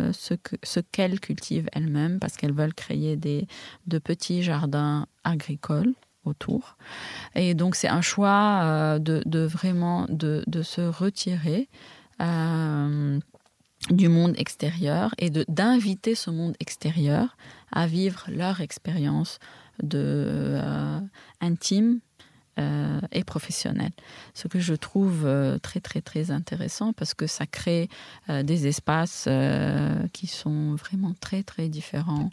euh, 0.08 0.36
ce 0.62 0.80
qu'elles 0.80 1.20
cultivent 1.20 1.68
elles-mêmes 1.72 2.18
parce 2.18 2.36
qu'elles 2.36 2.52
veulent 2.52 2.74
créer 2.74 3.16
des, 3.16 3.46
de 3.86 3.98
petits 3.98 4.42
jardins 4.42 5.06
agricoles 5.24 5.94
autour. 6.24 6.76
Et 7.34 7.54
donc 7.54 7.74
c'est 7.74 7.88
un 7.88 8.00
choix 8.00 8.60
euh, 8.62 8.98
de, 8.98 9.44
vraiment 9.44 10.06
de, 10.08 10.44
de, 10.46 10.62
se 10.62 10.80
retirer 10.80 11.68
du 13.90 14.08
monde 14.08 14.34
extérieur 14.36 15.14
et 15.18 15.30
d'inviter 15.30 16.16
ce 16.16 16.30
monde 16.30 16.56
extérieur 16.58 17.36
à 17.70 17.86
vivre 17.86 18.24
leur 18.28 18.60
expérience 18.60 19.38
de 19.84 20.58
intime 21.40 22.00
euh, 22.58 23.00
et 23.12 23.24
professionnelle. 23.24 23.92
Ce 24.34 24.48
que 24.48 24.58
je 24.58 24.74
trouve 24.74 25.24
euh, 25.24 25.58
très 25.58 25.80
très 25.80 26.00
très 26.00 26.30
intéressant 26.30 26.92
parce 26.92 27.14
que 27.14 27.26
ça 27.26 27.46
crée 27.46 27.88
euh, 28.30 28.42
des 28.42 28.66
espaces 28.66 29.28
qui 30.12 30.26
sont 30.26 30.74
vraiment 30.74 31.14
très 31.20 31.42
très 31.42 31.68
différents. 31.68 32.30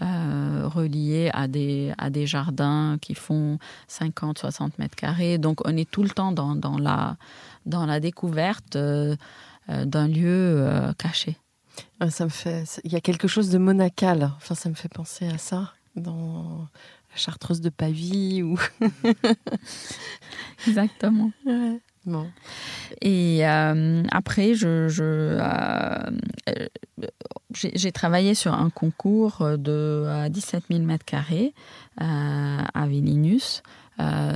reliés 0.00 1.30
à 1.34 1.48
des, 1.48 1.92
à 1.98 2.08
des 2.08 2.26
jardins 2.26 2.96
qui 3.02 3.14
font 3.14 3.58
50, 3.88 4.38
60 4.38 4.78
mètres 4.78 4.96
carrés. 4.96 5.36
Donc 5.36 5.60
on 5.66 5.76
est 5.76 5.90
tout 5.90 6.02
le 6.02 6.08
temps 6.08 6.32
dans, 6.32 6.54
dans, 6.56 6.78
la, 6.78 7.16
dans 7.66 7.84
la 7.84 8.00
découverte 8.00 8.78
d'un 9.68 10.08
lieu 10.08 10.94
caché. 10.96 11.36
Ah, 12.00 12.10
ça 12.10 12.24
me 12.24 12.30
fait, 12.30 12.80
il 12.84 12.92
y 12.92 12.96
a 12.96 13.00
quelque 13.00 13.28
chose 13.28 13.50
de 13.50 13.58
monacal. 13.58 14.32
Enfin, 14.36 14.54
ça 14.54 14.70
me 14.70 14.74
fait 14.74 14.88
penser 14.88 15.26
à 15.28 15.36
ça 15.36 15.74
dans 15.94 16.68
chartreuse 17.14 17.60
de 17.60 17.70
Pavie 17.70 18.42
ou. 18.42 18.58
Exactement. 20.66 21.30
Bon. 22.04 22.28
Et 23.00 23.46
euh, 23.46 24.02
après, 24.10 24.54
je, 24.54 24.88
euh, 24.90 26.10
j'ai 27.54 27.92
travaillé 27.92 28.34
sur 28.34 28.54
un 28.54 28.70
concours 28.70 29.56
de 29.56 30.28
17 30.28 30.64
000 30.70 30.82
mètres 30.82 31.04
carrés 31.04 31.54
euh, 32.00 32.58
à 32.74 32.86
Vilnius. 32.86 33.62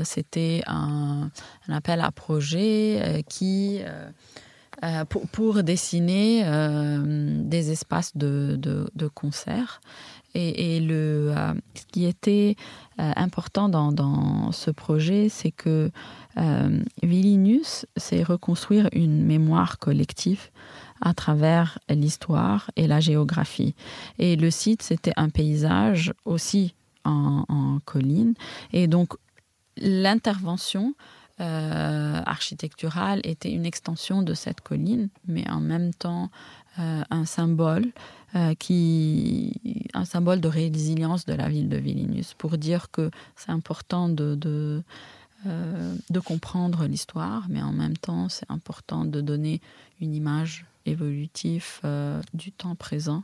C'était 0.05 0.63
un, 0.69 1.31
appel 1.69 2.01
à 2.01 2.13
projet 2.13 3.25
qui 3.29 3.81
pour, 5.09 5.27
pour, 5.29 5.63
dessiner 5.65 6.45
des 7.43 7.73
espaces 7.73 8.17
de, 8.17 8.55
de, 8.57 8.89
de 8.95 9.09
concert. 9.09 9.81
Et, 10.39 10.81
le, 10.81 11.33
euh, 11.35 11.55
ce 11.75 11.87
qui 11.87 12.05
était 12.05 12.57
euh, 13.01 13.11
important 13.17 13.71
dans, 13.71 14.53
ce 14.53 14.71
projet, 14.71 15.31
c'est 15.31 15.51
que 15.51 15.91
euh, 16.37 16.83
c'est 17.97 18.23
reconstruire 18.23 18.89
une 18.93 19.25
mémoire 19.25 19.79
collective 19.79 20.51
à 21.01 21.15
travers 21.15 21.79
l'histoire 21.89 22.71
et 22.77 22.87
la 22.87 23.01
géographie. 23.01 23.75
Et 24.19 24.37
le 24.37 24.51
site, 24.51 24.83
c'était 24.83 25.15
un 25.17 25.31
paysage 25.31 26.13
aussi 26.27 26.75
en, 27.05 27.45
en 27.49 27.79
colline. 27.87 28.35
Et 28.73 28.89
donc, 28.89 29.15
l'intervention 29.79 30.95
architecturale 31.39 33.21
était 33.25 33.53
une 33.53 33.67
extension 33.67 34.23
de 34.23 34.33
cette 34.33 34.63
colline, 34.63 35.11
mais 35.27 35.47
en 35.51 35.61
même 35.61 35.93
temps 35.93 36.31
un 36.79 37.25
symbole 37.25 37.93
euh, 38.37 38.55
qui 38.55 39.89
un 39.95 40.05
symbole 40.05 40.41
de 40.41 40.49
résilience 40.49 41.25
de 41.25 41.33
la 41.33 41.49
ville 41.49 41.71
de 41.71 41.77
Vilnius, 41.79 42.35
pour 42.35 42.59
dire 42.59 42.91
que 42.91 43.11
c'est 43.35 43.51
important 43.51 44.11
de, 44.11 44.35
de, 44.35 44.83
euh, 45.47 45.95
de 46.11 46.21
comprendre 46.21 46.87
l'histoire, 46.87 47.47
mais 47.49 47.63
en 47.63 47.73
même 47.73 47.97
temps, 47.97 48.29
c'est 48.29 48.51
important 48.51 49.07
de 49.07 49.23
donner 49.23 49.63
une 50.01 50.13
image 50.15 50.67
évolutive 50.85 51.81
euh, 51.85 52.21
du 52.35 52.53
temps 52.53 52.75
présent. 52.75 53.23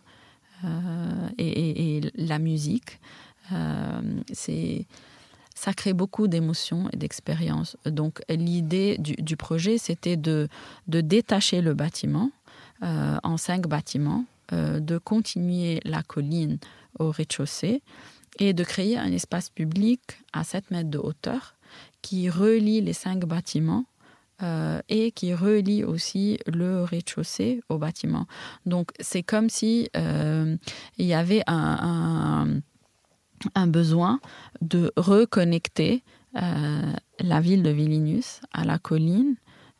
Et, 1.37 1.97
et, 1.97 2.13
la 2.15 2.39
musique, 2.39 3.01
c'est 4.33 4.87
ça 5.57 5.75
crée 5.75 5.93
beaucoup 5.93 6.29
d'émotions 6.29 6.89
et 6.93 6.97
d'expériences. 6.97 7.77
Donc 7.85 8.23
l'idée 8.29 8.97
du, 8.99 9.15
du, 9.15 9.37
projet, 9.37 9.77
c'était 9.77 10.17
de, 10.17 10.49
de, 10.87 11.01
détacher 11.01 11.61
le 11.61 11.75
bâtiment 11.75 12.31
en 12.83 13.37
cinq 13.37 13.69
bâtiments 13.69 14.25
euh, 14.53 14.81
de 14.81 14.99
continuer 14.99 15.81
la 15.85 16.03
colline 16.03 16.59
au 16.99 17.11
rez-de-chaussée 17.11 17.81
et 18.39 18.53
de 18.53 18.65
créer 18.65 18.99
un 18.99 19.11
espace 19.11 19.49
public 19.49 20.01
à 20.35 20.45
7 20.45 20.71
mètres 20.71 20.91
de 20.91 20.99
hauteur 20.99 21.55
qui 22.03 22.29
relie 22.29 22.83
les 22.83 22.93
cinq 22.93 23.25
bâtiments 23.25 23.87
euh, 24.43 24.83
et 24.91 25.11
qui 25.13 25.33
relie 25.33 25.85
aussi 25.85 26.39
le 26.47 26.83
rez-de-chaussée 26.83 27.63
au 27.71 27.79
bâtiment. 27.79 28.27
Donc 28.67 28.91
c'est 29.01 29.23
comme 29.23 29.49
si 29.49 29.89
euh, 29.97 30.57
il 30.99 31.07
y 31.07 31.15
avait 31.15 31.45
un, 31.47 32.61
un, 33.55 33.67
besoin 33.69 34.21
de 34.61 34.93
reconnecter 34.97 36.03
la 36.35 37.41
ville 37.41 37.63
de 37.63 37.71
Vilnius 37.71 38.41
à 38.53 38.65
la 38.65 38.79
colline 38.79 39.37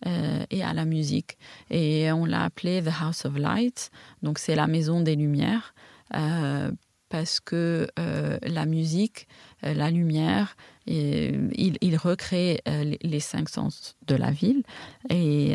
euh, 0.07 0.45
et 0.51 0.63
à 0.65 0.75
la 0.75 0.85
musique. 0.85 1.39
Et 1.71 2.11
on 2.11 2.25
l'a 2.25 2.43
appelé 2.43 2.83
The 2.83 2.91
House 3.01 3.25
of 3.25 3.37
Lights, 3.37 3.91
donc 4.23 4.39
c'est 4.39 4.57
la 4.57 4.67
maison 4.67 5.01
des 5.01 5.15
lumières, 5.15 5.75
euh, 6.15 6.73
parce 7.09 7.39
que 7.39 7.87
euh, 7.99 8.39
la 8.43 8.67
musique, 8.67 9.29
la 9.63 9.91
lumière, 9.91 10.57
il, 10.87 11.77
il, 11.81 11.97
recrée 11.97 12.61
les 12.67 13.21
cinq 13.21 13.49
sens 13.49 13.95
de 14.09 14.17
la 14.17 14.33
ville 14.33 14.65
et 15.09 15.55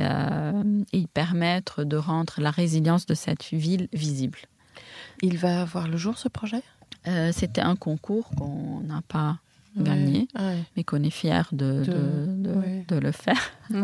il 0.94 1.08
permettent 1.10 1.82
de 1.82 1.98
rendre 1.98 2.36
la 2.38 2.52
résilience 2.52 3.06
de 3.06 3.16
cette 3.16 3.44
ville 3.52 3.90
visible. 3.92 4.40
Il 5.22 5.38
va 5.38 5.66
voir 5.66 5.90
le 5.90 5.98
jour 5.98 6.18
ce 6.18 6.30
projet? 6.30 6.62
C'était 7.34 7.62
un 7.62 7.76
concours 7.76 8.30
qu'on 8.38 8.80
n'a 8.82 9.02
pas 9.08 9.40
gagné, 9.78 10.28
mais 10.76 10.84
qu'on 10.84 11.04
est 11.04 11.10
fier 11.10 11.48
de, 11.52 11.84
de, 11.84 12.84
de, 12.88 12.96
le 12.96 13.12
faire. 13.12 13.52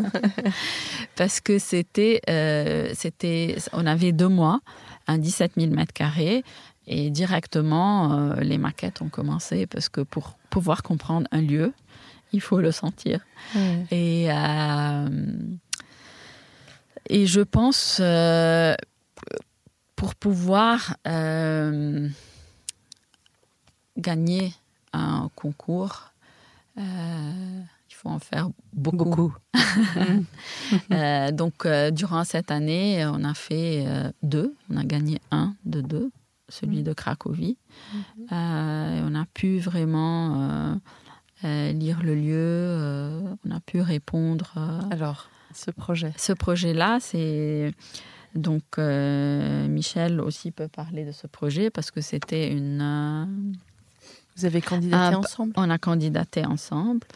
Parce 1.16 1.40
que 1.40 1.58
c'était, 1.58 2.20
euh, 2.28 2.90
c'était, 2.94 3.56
on 3.72 3.86
avait 3.86 4.12
deux 4.12 4.28
mois, 4.28 4.60
un 5.06 5.18
17 5.18 5.52
000 5.56 5.72
mètres 5.72 5.92
carrés, 5.92 6.44
et 6.86 7.10
directement, 7.10 8.12
euh, 8.12 8.40
les 8.40 8.58
maquettes 8.58 9.00
ont 9.00 9.08
commencé, 9.08 9.66
parce 9.66 9.88
que 9.88 10.02
pour 10.02 10.36
pouvoir 10.50 10.82
comprendre 10.82 11.26
un 11.30 11.40
lieu, 11.40 11.72
il 12.32 12.42
faut 12.42 12.60
le 12.60 12.72
sentir. 12.72 13.24
Et, 13.90 14.26
euh, 14.30 15.08
et 17.08 17.26
je 17.26 17.40
pense 17.40 18.02
pour 19.96 20.14
pouvoir 20.14 20.96
euh, 21.06 22.08
un 24.98 25.30
concours, 25.34 26.12
euh, 26.78 27.60
il 27.90 27.94
faut 27.94 28.08
en 28.08 28.18
faire 28.18 28.48
beaucoup. 28.72 29.34
Euh, 30.92 31.32
donc, 31.32 31.66
durant 31.92 32.22
cette 32.22 32.52
année, 32.52 33.04
on 33.06 33.24
a 33.24 33.34
fait 33.34 33.84
deux. 34.22 34.54
On 34.70 34.76
a 34.76 34.84
gagné 34.84 35.20
un 35.32 35.54
de 35.64 35.80
deux, 35.80 36.12
celui 36.48 36.84
de 36.84 36.92
Cracovie. 36.92 37.58
Mhm. 37.92 38.26
on 38.30 39.14
a 39.14 39.24
pu 39.34 39.58
vraiment 39.58 40.78
lire 41.42 42.02
le 42.02 42.14
lieu, 42.14 43.36
on 43.44 43.50
a 43.50 43.60
pu 43.60 43.80
répondre. 43.80 44.54
Alors, 44.92 45.28
ce 45.52 45.72
projet 45.72 46.12
Ce 46.16 46.32
projet-là, 46.32 46.98
c'est 47.00 47.72
donc, 48.34 48.78
euh, 48.78 49.68
Michel 49.68 50.20
aussi 50.20 50.50
peut 50.50 50.68
parler 50.68 51.04
de 51.04 51.12
ce 51.12 51.26
projet 51.26 51.70
parce 51.70 51.90
que 51.90 52.00
c'était 52.00 52.50
une. 52.50 53.54
Euh, 54.34 54.40
Vous 54.40 54.44
avez 54.44 54.60
candidaté 54.60 55.14
ensemble 55.14 55.52
On 55.56 55.70
a 55.70 55.78
candidaté 55.78 56.44
ensemble. 56.44 57.06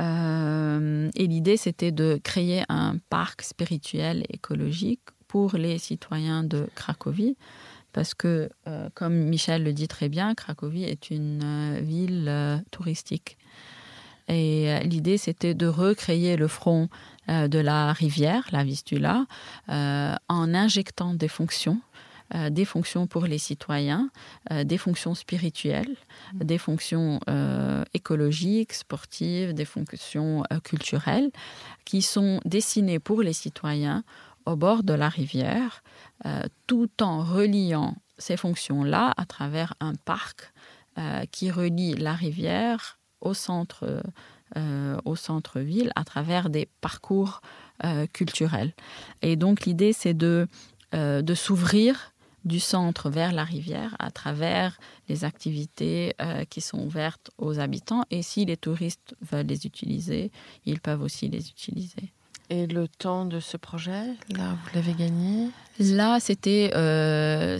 Euh, 0.00 1.10
et 1.16 1.26
l'idée, 1.26 1.56
c'était 1.56 1.92
de 1.92 2.20
créer 2.22 2.62
un 2.68 2.96
parc 3.10 3.42
spirituel 3.42 4.24
écologique 4.28 5.02
pour 5.26 5.56
les 5.56 5.78
citoyens 5.78 6.44
de 6.44 6.68
Cracovie. 6.74 7.36
Parce 7.92 8.14
que, 8.14 8.50
comme 8.94 9.14
Michel 9.14 9.64
le 9.64 9.72
dit 9.72 9.88
très 9.88 10.08
bien, 10.08 10.34
Cracovie 10.34 10.84
est 10.84 11.10
une 11.10 11.80
ville 11.80 12.62
touristique. 12.70 13.38
Et 14.28 14.78
l'idée, 14.84 15.16
c'était 15.16 15.54
de 15.54 15.66
recréer 15.66 16.36
le 16.36 16.48
front 16.48 16.88
euh, 17.30 17.46
de 17.46 17.58
la 17.58 17.92
rivière, 17.92 18.46
la 18.52 18.64
Vistula, 18.64 19.26
euh, 19.68 20.14
en 20.28 20.54
injectant 20.54 21.12
des 21.12 21.28
fonctions 21.28 21.78
euh, 22.34 22.50
des 22.50 22.64
fonctions 22.64 23.06
pour 23.06 23.26
les 23.26 23.38
citoyens, 23.38 24.10
des 24.50 24.78
fonctions 24.78 25.14
spirituelles, 25.14 25.96
mmh. 26.34 26.38
des 26.44 26.58
fonctions 26.58 27.20
écologiques, 27.94 28.72
sportives, 28.72 29.52
des 29.52 29.64
fonctions 29.64 30.42
culturelles, 30.64 31.30
qui 31.84 32.02
sont 32.02 32.40
dessinées 32.44 32.98
pour 32.98 33.22
les 33.22 33.32
citoyens 33.32 34.04
au 34.46 34.56
bord 34.56 34.82
de 34.82 34.94
la 34.94 35.08
rivière, 35.08 35.82
tout 36.66 36.90
en 37.00 37.22
reliant 37.22 37.96
ces 38.16 38.36
fonctions-là 38.36 39.12
à 39.16 39.26
travers 39.26 39.74
un 39.80 39.94
parc 39.94 40.52
qui 41.30 41.50
relie 41.50 41.94
la 41.94 42.14
rivière 42.14 42.98
au 43.20 43.34
centre 43.34 44.02
euh, 44.56 44.96
au 45.04 45.14
centre-ville 45.14 45.92
à 45.94 46.04
travers 46.04 46.48
des 46.48 46.70
parcours 46.80 47.42
euh, 47.84 48.06
culturels. 48.06 48.72
Et 49.20 49.36
donc 49.36 49.66
l'idée, 49.66 49.92
c'est 49.92 50.14
de, 50.14 50.48
euh, 50.94 51.20
de 51.20 51.34
s'ouvrir 51.34 52.14
du 52.48 52.58
centre 52.60 53.10
vers 53.10 53.32
la 53.32 53.44
rivière 53.44 53.94
à 53.98 54.10
travers 54.10 54.78
les 55.08 55.24
activités 55.24 56.14
qui 56.50 56.60
sont 56.60 56.78
ouvertes 56.78 57.30
aux 57.38 57.60
habitants. 57.60 58.02
Et 58.10 58.22
si 58.22 58.44
les 58.44 58.56
touristes 58.56 59.14
veulent 59.20 59.46
les 59.46 59.66
utiliser, 59.66 60.32
ils 60.66 60.80
peuvent 60.80 61.02
aussi 61.02 61.28
les 61.28 61.48
utiliser. 61.48 62.12
Et 62.50 62.66
le 62.66 62.88
temps 62.88 63.26
de 63.26 63.40
ce 63.40 63.58
projet, 63.58 64.06
là, 64.30 64.56
vous 64.64 64.70
l'avez 64.74 64.94
gagné? 64.94 65.50
Là, 65.78 66.18
c'était 66.18 66.70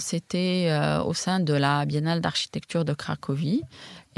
c'était 0.00 0.70
au 1.04 1.14
sein 1.14 1.40
de 1.40 1.52
la 1.52 1.84
Biennale 1.84 2.20
d'architecture 2.20 2.84
de 2.84 2.94
Cracovie. 2.94 3.62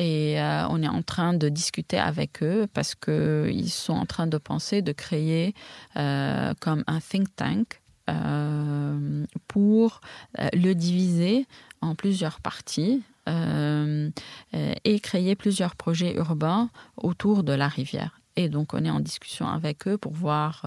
Et 0.01 0.41
euh, 0.41 0.67
on 0.71 0.83
est 0.83 0.89
en 0.89 1.03
train 1.03 1.35
de 1.35 1.51
discuter 1.51 1.99
avec 1.99 2.43
eux 2.43 2.67
parce 2.73 2.95
qu'ils 2.95 3.71
sont 3.71 3.93
en 3.93 4.07
train 4.07 4.27
de 4.27 4.39
penser 4.39 4.81
de 4.81 4.93
créer 4.93 5.55
euh, 5.97 6.55
comme 6.59 6.85
un 6.87 7.01
think 7.01 7.29
tank 7.37 7.80
euh, 8.11 9.25
pour 9.49 10.01
le 10.39 10.75
diviser 10.75 11.47
en 11.81 11.95
plusieurs 11.95 12.41
parties 12.41 13.03
et 13.27 15.01
créer 15.01 15.35
plusieurs 15.37 15.77
projets 15.77 16.15
urbains 16.17 16.71
autour 16.97 17.45
de 17.45 17.53
la 17.53 17.69
rivière. 17.69 18.21
Et 18.37 18.49
donc 18.49 18.75
on 18.75 18.85
est 18.85 18.91
en 18.91 19.01
discussion 19.01 19.47
avec 19.47 19.87
eux 19.87 19.97
pour 19.97 20.13
voir 20.13 20.65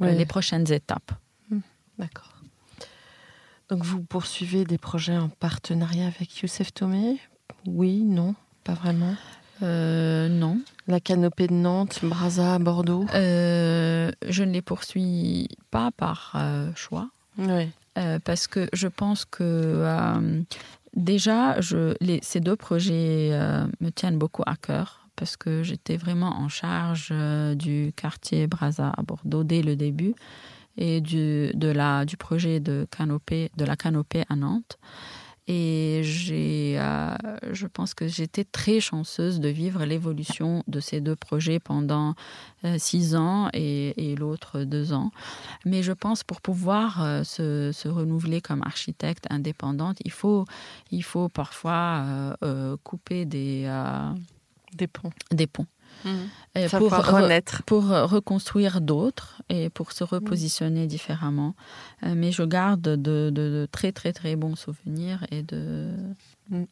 les 0.00 0.26
prochaines 0.26 0.70
étapes. 0.70 1.12
Hmm, 1.50 1.60
d'accord. 1.98 2.42
Donc 3.68 3.84
vous 3.84 4.02
poursuivez 4.02 4.64
des 4.64 4.76
projets 4.76 5.16
en 5.16 5.30
partenariat 5.30 6.06
avec 6.06 6.42
Youssef 6.42 6.74
Tomé? 6.74 7.18
Oui, 7.66 8.02
non, 8.02 8.34
pas 8.64 8.74
vraiment. 8.74 9.14
Euh, 9.62 10.28
non. 10.28 10.60
La 10.88 11.00
canopée 11.00 11.46
de 11.46 11.54
Nantes, 11.54 12.00
Brazza, 12.02 12.58
Bordeaux 12.58 13.06
euh, 13.14 14.10
Je 14.28 14.42
ne 14.42 14.52
les 14.52 14.62
poursuis 14.62 15.48
pas 15.70 15.90
par 15.96 16.32
euh, 16.36 16.70
choix. 16.74 17.08
Oui. 17.38 17.70
parce 18.24 18.46
que 18.46 18.68
je 18.74 18.88
pense 18.88 19.24
que 19.24 20.42
déjà, 20.94 21.58
je, 21.60 21.94
ces 22.20 22.40
deux 22.40 22.56
projets 22.56 23.30
me 23.80 23.90
tiennent 23.90 24.18
beaucoup 24.18 24.42
à 24.44 24.56
cœur 24.56 25.08
parce 25.16 25.38
que 25.38 25.62
j'étais 25.62 25.96
vraiment 25.96 26.36
en 26.36 26.48
charge 26.48 27.12
du 27.54 27.92
quartier 27.96 28.46
Brazza 28.46 28.92
à 28.94 29.02
Bordeaux 29.02 29.44
dès 29.44 29.62
le 29.62 29.76
début 29.76 30.14
et 30.76 31.00
du, 31.00 31.50
de 31.54 31.68
la, 31.68 32.04
du 32.04 32.16
projet 32.16 32.60
de, 32.60 32.86
canopée, 32.90 33.50
de 33.56 33.64
la 33.64 33.76
canopée 33.76 34.24
à 34.28 34.36
Nantes. 34.36 34.78
Et 35.48 36.00
j'ai, 36.04 36.51
euh, 36.78 37.14
je 37.52 37.66
pense 37.66 37.94
que 37.94 38.08
j'étais 38.08 38.44
très 38.44 38.80
chanceuse 38.80 39.40
de 39.40 39.48
vivre 39.48 39.84
l'évolution 39.84 40.62
de 40.66 40.80
ces 40.80 41.00
deux 41.00 41.16
projets 41.16 41.60
pendant 41.60 42.14
euh, 42.64 42.76
six 42.78 43.14
ans 43.14 43.48
et, 43.52 44.14
l'autre 44.18 44.64
deux 44.64 44.92
ans. 44.92 45.10
Mais 45.64 45.82
je 45.82 45.92
pense 45.92 46.22
pour 46.22 46.40
pouvoir 46.40 47.02
euh, 47.02 47.24
se, 47.24 47.72
se, 47.72 47.88
renouveler 47.88 48.40
comme 48.40 48.62
architecte 48.62 49.26
indépendante, 49.30 49.98
il 50.04 50.10
faut, 50.10 50.44
il 50.90 51.02
faut 51.02 51.28
parfois 51.28 52.36
couper 52.84 53.24
des, 53.24 53.70
des 54.74 54.86
ponts. 54.86 55.12
Des 55.30 55.46
ponts. 55.46 55.66
Mmh. 56.04 56.68
pour, 56.78 56.90
renaître. 56.90 57.62
pour 57.64 57.84
reconstruire 57.86 58.80
d'autres 58.80 59.42
et 59.48 59.70
pour 59.70 59.92
se 59.92 60.04
repositionner 60.04 60.86
différemment. 60.86 61.54
Euh, 62.02 62.14
mais 62.16 62.32
je 62.32 62.42
garde 62.42 62.82
de, 62.82 63.68
très 63.70 63.92
très 63.92 64.12
très 64.12 64.36
bons 64.36 64.56
souvenirs 64.56 65.24
et 65.30 65.42
de. 65.42 65.90
Mmh. 66.50 66.64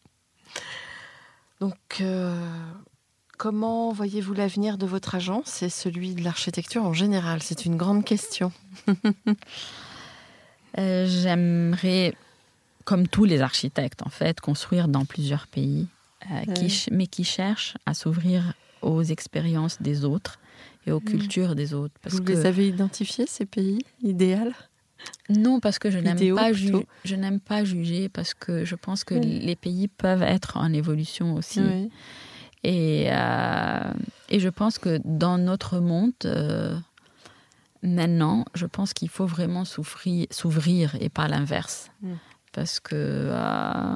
Donc, 1.61 1.76
euh, 2.00 2.35
comment 3.38 3.92
voyez-vous 3.92 4.35
l'avenir 4.35 4.78
de 4.78 4.87
votre 4.87 5.14
agence 5.14 5.62
et 5.62 5.68
celui 5.68 6.14
de 6.14 6.24
l'architecture 6.24 6.85
en 6.85 6.92
général? 6.92 7.42
C'est 7.42 7.66
une 7.66 7.76
grande 7.76 8.04
question. 8.04 8.52
Euh, 10.78 11.04
j'aimerais, 11.09 12.14
comme 12.85 13.09
tous 13.09 13.24
les 13.24 13.40
architectes 13.40 14.02
en 14.06 14.09
fait, 14.09 14.40
construire 14.40 14.87
dans 14.87 15.04
plusieurs 15.04 15.48
pays, 15.48 15.88
qui, 16.54 16.87
mais 16.92 17.09
qui 17.09 17.24
cherchent 17.24 17.76
à 17.87 17.92
s'ouvrir 17.92 18.54
aux 18.82 19.02
expériences 19.02 19.80
des 19.80 20.04
autres 20.04 20.38
et 20.86 20.92
aux 20.92 21.00
mm. 21.00 21.04
cultures 21.04 21.54
des 21.54 21.74
autres. 21.74 21.94
Parce 22.02 22.14
Vous 22.14 22.24
les 22.24 22.46
avez 22.46 22.68
identifiés, 22.68 23.26
ces 23.26 23.46
pays 23.46 23.84
idéaux? 24.02 24.52
Non, 25.28 25.60
parce 25.60 25.78
que 25.78 25.90
je 25.90 25.98
n'aime 25.98 26.34
pas, 26.34 26.52
je 26.52 27.16
n'aime 27.16 27.40
pas 27.40 27.64
juger, 27.64 28.08
parce 28.08 28.34
que 28.34 28.64
je 28.64 28.74
pense 28.74 29.04
que 29.04 29.14
les 29.14 29.56
pays 29.56 29.88
peuvent 29.88 30.22
être 30.22 30.56
en 30.56 30.72
évolution 30.72 31.34
aussi. 31.34 31.60
Et, 32.62 33.06
euh, 33.10 33.92
et 34.28 34.40
je 34.40 34.48
pense 34.48 34.78
que 34.78 35.00
dans 35.04 35.38
notre 35.38 35.78
monde, 35.78 36.12
euh, 36.26 36.76
maintenant, 37.82 38.44
je 38.54 38.66
pense 38.66 38.92
qu'il 38.92 39.08
faut 39.08 39.24
vraiment 39.24 39.64
s'ouvrir 39.64 40.96
et 41.00 41.08
pas 41.08 41.28
l'inverse. 41.28 41.90
Mm. 42.02 42.12
Parce 42.52 42.80
que 42.80 42.94
euh, 42.96 43.94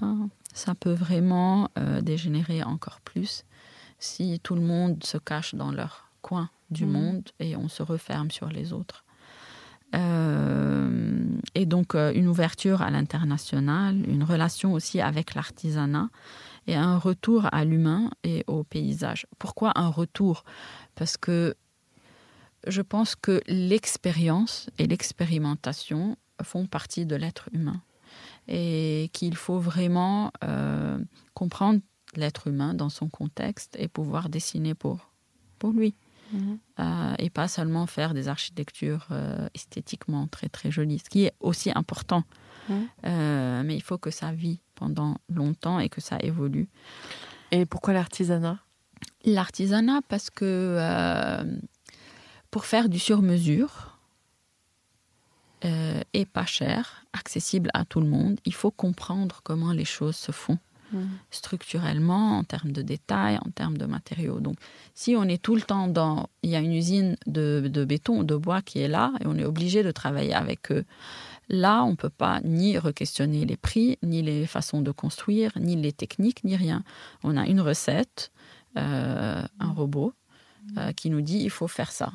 ça 0.54 0.74
peut 0.74 0.92
vraiment 0.92 1.68
dégénérer 2.02 2.62
encore 2.62 3.00
plus 3.00 3.44
si 4.04 4.38
tout 4.40 4.54
le 4.54 4.60
monde 4.60 5.02
se 5.02 5.16
cache 5.16 5.54
dans 5.54 5.72
leur 5.72 6.10
coin 6.20 6.50
du 6.70 6.84
mhm. 6.84 6.92
monde 6.92 7.30
et 7.40 7.56
on 7.56 7.68
se 7.68 7.82
referme 7.82 8.30
sur 8.30 8.48
les 8.48 8.72
autres. 8.72 9.04
Euh, 9.94 11.24
et 11.54 11.66
donc 11.66 11.94
euh, 11.94 12.12
une 12.14 12.28
ouverture 12.28 12.82
à 12.82 12.90
l'international, 12.90 13.96
une 14.08 14.24
relation 14.24 14.72
aussi 14.72 15.00
avec 15.00 15.34
l'artisanat 15.34 16.10
et 16.66 16.74
un 16.74 16.98
retour 16.98 17.48
à 17.52 17.64
l'humain 17.64 18.10
et 18.24 18.44
au 18.46 18.64
paysage. 18.64 19.26
Pourquoi 19.38 19.72
un 19.76 19.88
retour? 19.88 20.44
Parce 20.96 21.16
que 21.16 21.54
je 22.66 22.82
pense 22.82 23.14
que 23.14 23.40
l'expérience 23.46 24.68
et 24.78 24.86
l'expérimentation 24.86 26.16
font 26.42 26.66
partie 26.66 27.06
de 27.06 27.16
l'être 27.16 27.48
humain 27.52 27.80
et 28.48 29.10
qu'il 29.12 29.36
faut 29.36 29.58
vraiment 29.58 30.32
euh, 30.42 30.98
comprendre 31.34 31.80
l'être 32.18 32.48
humain 32.48 32.75
dans 32.75 32.88
son 32.88 33.08
contexte 33.08 33.77
et 33.79 33.88
pouvoir 33.88 34.29
dessiner 34.29 34.75
pour, 34.75 35.10
pour 35.58 35.71
lui. 35.71 35.94
Mhm. 36.33 36.58
Euh, 36.81 37.15
et 37.19 37.31
pas 37.31 37.48
seulement 37.48 37.87
faire 37.87 38.15
des 38.15 38.29
architectures 38.29 39.06
euh, 39.10 39.48
esthétiquement 39.54 40.27
très 40.27 40.48
très 40.48 40.71
jolies, 40.71 40.98
ce 40.98 41.10
qui 41.10 41.25
est 41.25 41.35
aussi 41.40 41.71
important. 41.75 42.25
Mhm. 42.69 42.88
Euh, 43.06 43.62
mais 43.65 43.77
il 43.77 43.83
faut 43.83 43.98
que 43.98 44.10
ça 44.10 44.33
vit 44.33 44.60
pendant 44.75 45.19
longtemps 45.29 45.79
et 45.79 45.88
que 45.88 46.00
ça 46.00 46.19
évolue. 46.21 46.69
Et 47.50 47.67
pourquoi 47.67 47.92
l'artisanat? 47.94 48.58
L'artisanat 49.25 50.00
parce 50.08 50.31
que 50.31 51.44
pour 52.50 52.65
faire 52.65 52.88
du 52.88 52.98
sur-mesure, 52.98 53.98
et 56.12 56.27
pas 56.27 56.44
cher, 56.44 57.06
accessible 57.15 57.71
à 57.73 57.87
tout 57.87 58.00
le 58.00 58.06
monde. 58.06 58.38
Il 58.44 58.52
faut 58.52 58.71
comprendre 58.71 59.40
comment 59.42 59.73
les 59.73 59.87
choses 59.87 60.17
se 60.17 60.31
font 60.31 60.58
mm. 60.94 61.08
structurellement, 61.30 62.38
en 62.38 62.44
termes 62.44 62.72
de 62.72 62.82
détails, 62.82 63.38
en 63.44 63.50
termes 63.50 63.76
de 63.76 63.86
matériaux. 63.86 64.40
Donc, 64.40 64.56
si 64.94 65.14
on 65.16 65.24
est 65.24 65.42
tout 65.42 65.54
le 65.54 65.62
temps 65.62 65.88
dans, 65.88 66.28
il 66.42 66.50
y 66.50 66.56
a 66.56 66.60
une 66.60 66.72
usine 66.72 67.16
de, 67.26 67.68
de 67.70 67.84
béton 67.84 68.20
ou 68.20 68.24
de 68.24 68.36
bois 68.36 68.62
qui 68.62 68.80
est 68.80 68.88
là 68.88 69.12
et 69.20 69.26
on 69.26 69.36
est 69.36 69.44
obligé 69.44 69.82
de 69.82 69.90
travailler 69.90 70.34
avec 70.34 70.70
eux. 70.72 70.84
Là, 71.48 71.84
on 71.84 71.90
ne 71.90 71.96
peut 71.96 72.10
pas 72.10 72.40
ni 72.42 72.78
re-questionner 72.78 73.44
les 73.44 73.56
prix, 73.56 73.98
ni 74.02 74.22
les 74.22 74.46
façons 74.46 74.80
de 74.80 74.90
construire, 74.90 75.52
ni 75.56 75.76
les 75.76 75.92
techniques, 75.92 76.42
ni 76.44 76.56
rien. 76.56 76.82
On 77.22 77.36
a 77.36 77.46
une 77.46 77.60
recette, 77.60 78.32
euh, 78.78 79.42
un 79.60 79.72
robot 79.72 80.14
euh, 80.78 80.92
qui 80.92 81.10
nous 81.10 81.20
dit 81.20 81.38
il 81.38 81.50
faut 81.50 81.68
faire 81.68 81.92
ça. 81.92 82.12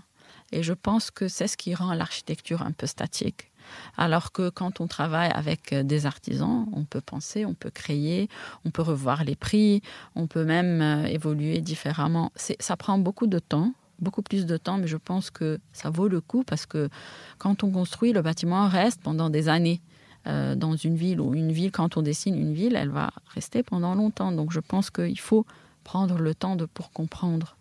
Et 0.52 0.64
je 0.64 0.74
pense 0.74 1.12
que 1.12 1.28
c'est 1.28 1.48
ce 1.48 1.58
qui 1.58 1.76
rend 1.76 1.94
l'architecture 1.94 2.64
un 2.64 2.72
peu 2.72 2.88
statique. 2.88 3.52
Alors 3.98 4.32
que 4.32 4.50
quand 4.50 4.82
on 4.82 4.88
travaille 4.88 5.32
avec 5.32 5.74
euh, 5.74 5.84
des 5.84 6.06
artisans, 6.06 6.68
on 6.74 6.84
peut 6.84 7.02
penser, 7.02 7.46
on 7.46 7.54
peut 7.54 7.70
créer, 7.70 8.30
on 8.66 8.72
peut 8.72 8.82
revoir 8.82 9.24
les 9.24 9.36
prix, 9.36 9.82
on 10.16 10.28
peut 10.28 10.46
même 10.46 11.06
évoluer 11.08 11.62
différemment. 11.62 12.32
Ça 12.36 12.78
prend 12.78 12.98
beaucoup 12.98 13.28
de 13.28 13.40
temps, 13.40 13.74
beaucoup 14.00 14.22
plus 14.22 14.46
de 14.46 14.58
temps, 14.58 14.78
mais 14.78 14.88
je 14.88 14.98
pense 14.98 15.30
que 15.30 15.60
ça 15.74 15.90
vaut 15.90 16.08
le 16.08 16.22
coup 16.22 16.44
parce 16.44 16.66
que 16.66 16.90
quand 17.38 17.64
on 17.64 17.72
construit, 17.72 18.14
le 18.14 18.22
bâtiment 18.22 18.68
reste 18.68 19.02
pendant 19.02 19.30
des 19.30 19.50
années. 19.50 19.82
Euh, 20.28 20.54
dans 20.54 20.76
une 20.76 20.96
ville 20.96 21.22
ou 21.22 21.34
une 21.34 21.52
ville, 21.54 21.72
quand 21.72 21.96
on 21.96 22.02
dessine 22.02 22.36
une 22.36 22.54
ville, 22.54 22.76
elle 22.76 22.90
va 22.90 23.12
rester 23.34 23.64
pendant 23.64 23.96
longtemps. 23.96 24.34
Donc 24.34 24.52
je 24.52 24.60
pense 24.60 24.90
qu'il 24.90 25.20
faut 25.20 25.46
prendre 25.86 26.18
le 26.20 26.36
temps 26.36 26.58
de, 26.58 26.66
pour 26.66 26.92
comprendre 26.92 27.56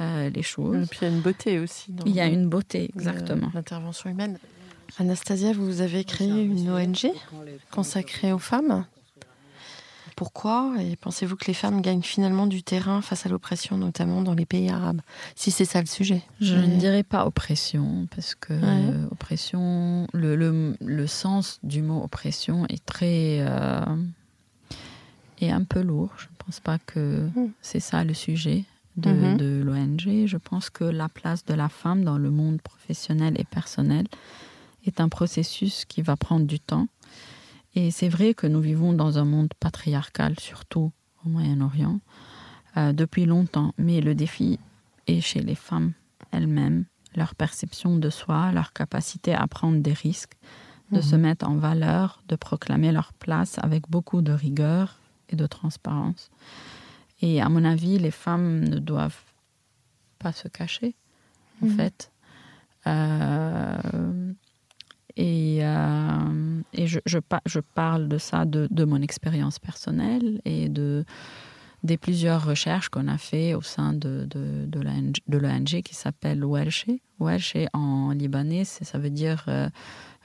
euh, 0.00 0.28
les 0.28 0.42
choses. 0.42 0.84
Et 0.84 0.86
puis 0.86 0.98
il 1.00 1.04
y 1.04 1.10
a 1.10 1.14
une 1.14 1.20
beauté 1.20 1.58
aussi. 1.58 1.94
il 2.04 2.12
y 2.12 2.20
a 2.20 2.26
une 2.26 2.48
beauté, 2.48 2.90
exactement. 2.94 3.50
L'intervention 3.54 4.10
humaine. 4.10 4.38
Anastasia, 4.98 5.52
vous 5.52 5.80
avez 5.80 6.04
créé 6.04 6.44
une 6.44 6.70
ONG 6.70 7.10
consacrée 7.70 8.32
aux 8.32 8.38
femmes. 8.38 8.84
Pourquoi 10.16 10.74
Et 10.80 10.96
pensez-vous 10.96 11.36
que 11.36 11.46
les 11.46 11.54
femmes 11.54 11.80
gagnent 11.80 12.02
finalement 12.02 12.46
du 12.46 12.62
terrain 12.62 13.00
face 13.00 13.24
à 13.24 13.28
l'oppression, 13.28 13.78
notamment 13.78 14.22
dans 14.22 14.34
les 14.34 14.44
pays 14.44 14.68
arabes 14.68 15.00
Si 15.34 15.50
c'est 15.50 15.64
ça 15.64 15.80
le 15.80 15.86
sujet? 15.86 16.22
Je 16.40 16.54
ne 16.54 16.76
dirais 16.76 17.02
pas 17.02 17.26
oppression, 17.26 18.06
parce 18.14 18.34
que 18.34 18.52
oppression, 19.10 20.06
le, 20.12 20.76
le, 20.80 21.06
sens 21.06 21.58
du 21.62 21.82
mot 21.82 22.02
oppression 22.02 22.66
est 22.68 22.84
très. 22.84 23.38
Euh, 23.40 23.84
est 25.40 25.50
un 25.50 25.64
peu 25.64 25.80
lourd. 25.80 26.10
Je 26.18 26.26
ne 26.26 26.44
pense 26.44 26.60
pas 26.60 26.78
que 26.78 27.28
hmm. 27.34 27.50
c'est 27.62 27.80
ça 27.80 28.04
le 28.04 28.14
sujet 28.14 28.64
de, 28.96 29.10
mhm. 29.10 29.36
de 29.36 29.62
l'ONG. 29.64 30.26
Je 30.26 30.36
pense 30.36 30.70
que 30.70 30.84
la 30.84 31.08
place 31.08 31.44
de 31.44 31.54
la 31.54 31.68
femme 31.68 32.04
dans 32.04 32.18
le 32.18 32.30
monde 32.30 32.60
professionnel 32.60 33.34
et 33.38 33.44
personnel 33.44 34.06
est 34.84 35.00
un 35.00 35.08
processus 35.08 35.84
qui 35.84 36.02
va 36.02 36.16
prendre 36.16 36.46
du 36.46 36.60
temps 36.60 36.88
et 37.74 37.90
c'est 37.90 38.08
vrai 38.08 38.34
que 38.34 38.46
nous 38.46 38.60
vivons 38.60 38.92
dans 38.92 39.18
un 39.18 39.24
monde 39.24 39.52
patriarcal, 39.58 40.38
surtout 40.38 40.92
au 41.24 41.28
Moyen-Orient, 41.28 42.00
euh, 42.76 42.92
depuis 42.92 43.24
longtemps. 43.24 43.72
Mais 43.78 44.00
le 44.00 44.14
défi 44.14 44.58
est 45.06 45.20
chez 45.20 45.40
les 45.40 45.54
femmes 45.54 45.92
elles-mêmes, 46.32 46.84
leur 47.14 47.34
perception 47.34 47.96
de 47.96 48.10
soi, 48.10 48.52
leur 48.52 48.72
capacité 48.72 49.34
à 49.34 49.46
prendre 49.46 49.80
des 49.80 49.92
risques, 49.92 50.36
de 50.92 51.00
se 51.00 51.16
mhm. 51.16 51.22
mettre 51.22 51.48
en 51.48 51.56
valeur, 51.56 52.22
de 52.28 52.36
proclamer 52.36 52.92
leur 52.92 53.12
place 53.14 53.58
avec 53.58 53.88
beaucoup 53.88 54.20
de 54.22 54.32
rigueur 54.32 54.98
et 55.30 55.36
de 55.36 55.46
transparence. 55.46 56.30
Et 57.22 57.40
à 57.40 57.48
mon 57.48 57.64
avis, 57.64 57.98
les 57.98 58.10
femmes 58.10 58.60
ne 58.64 58.78
doivent 58.78 59.24
pas 60.18 60.32
se 60.32 60.48
cacher, 60.48 60.94
en 61.62 61.66
mhm. 61.66 61.76
fait. 61.76 62.12
Euh, 62.86 64.32
et, 65.16 65.58
euh, 65.62 66.62
je, 66.74 67.58
parle 67.60 68.08
de 68.08 68.18
ça 68.18 68.44
de, 68.44 68.84
mon 68.84 69.00
expérience 69.02 69.58
personnelle 69.58 70.40
et 70.44 70.68
de, 70.68 71.04
des 71.82 71.96
plusieurs 71.96 72.44
recherches 72.44 72.88
qu'on 72.88 73.08
a 73.08 73.18
fait 73.18 73.54
au 73.54 73.62
sein 73.62 73.92
de, 73.92 74.26
de, 74.30 75.38
l'ONG 75.38 75.82
qui 75.82 75.94
s'appelle 75.94 76.44
Welsh. 76.44 76.86
Welsh 77.20 77.56
en 77.72 78.12
libanais, 78.12 78.64
ça 78.64 78.98
veut 78.98 79.10
dire 79.10 79.44
euh, 79.48 79.68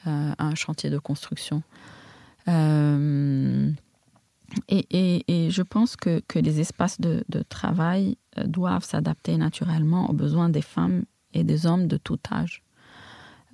euh, 0.07 0.31
un 0.38 0.55
chantier 0.55 0.89
de 0.89 0.99
construction. 0.99 1.63
Et, 4.69 5.49
je 5.49 5.61
pense 5.61 5.95
que, 5.97 6.21
les 6.35 6.59
espaces 6.61 7.01
de 7.01 7.43
travail 7.49 8.17
doivent 8.45 8.85
s'adapter 8.85 9.38
naturellement 9.38 10.09
aux 10.09 10.13
besoins 10.13 10.49
des 10.49 10.61
femmes 10.61 11.03
et 11.33 11.43
des 11.43 11.65
hommes 11.65 11.88
de 11.88 11.97
tout 11.97 12.19
âge. 12.31 12.63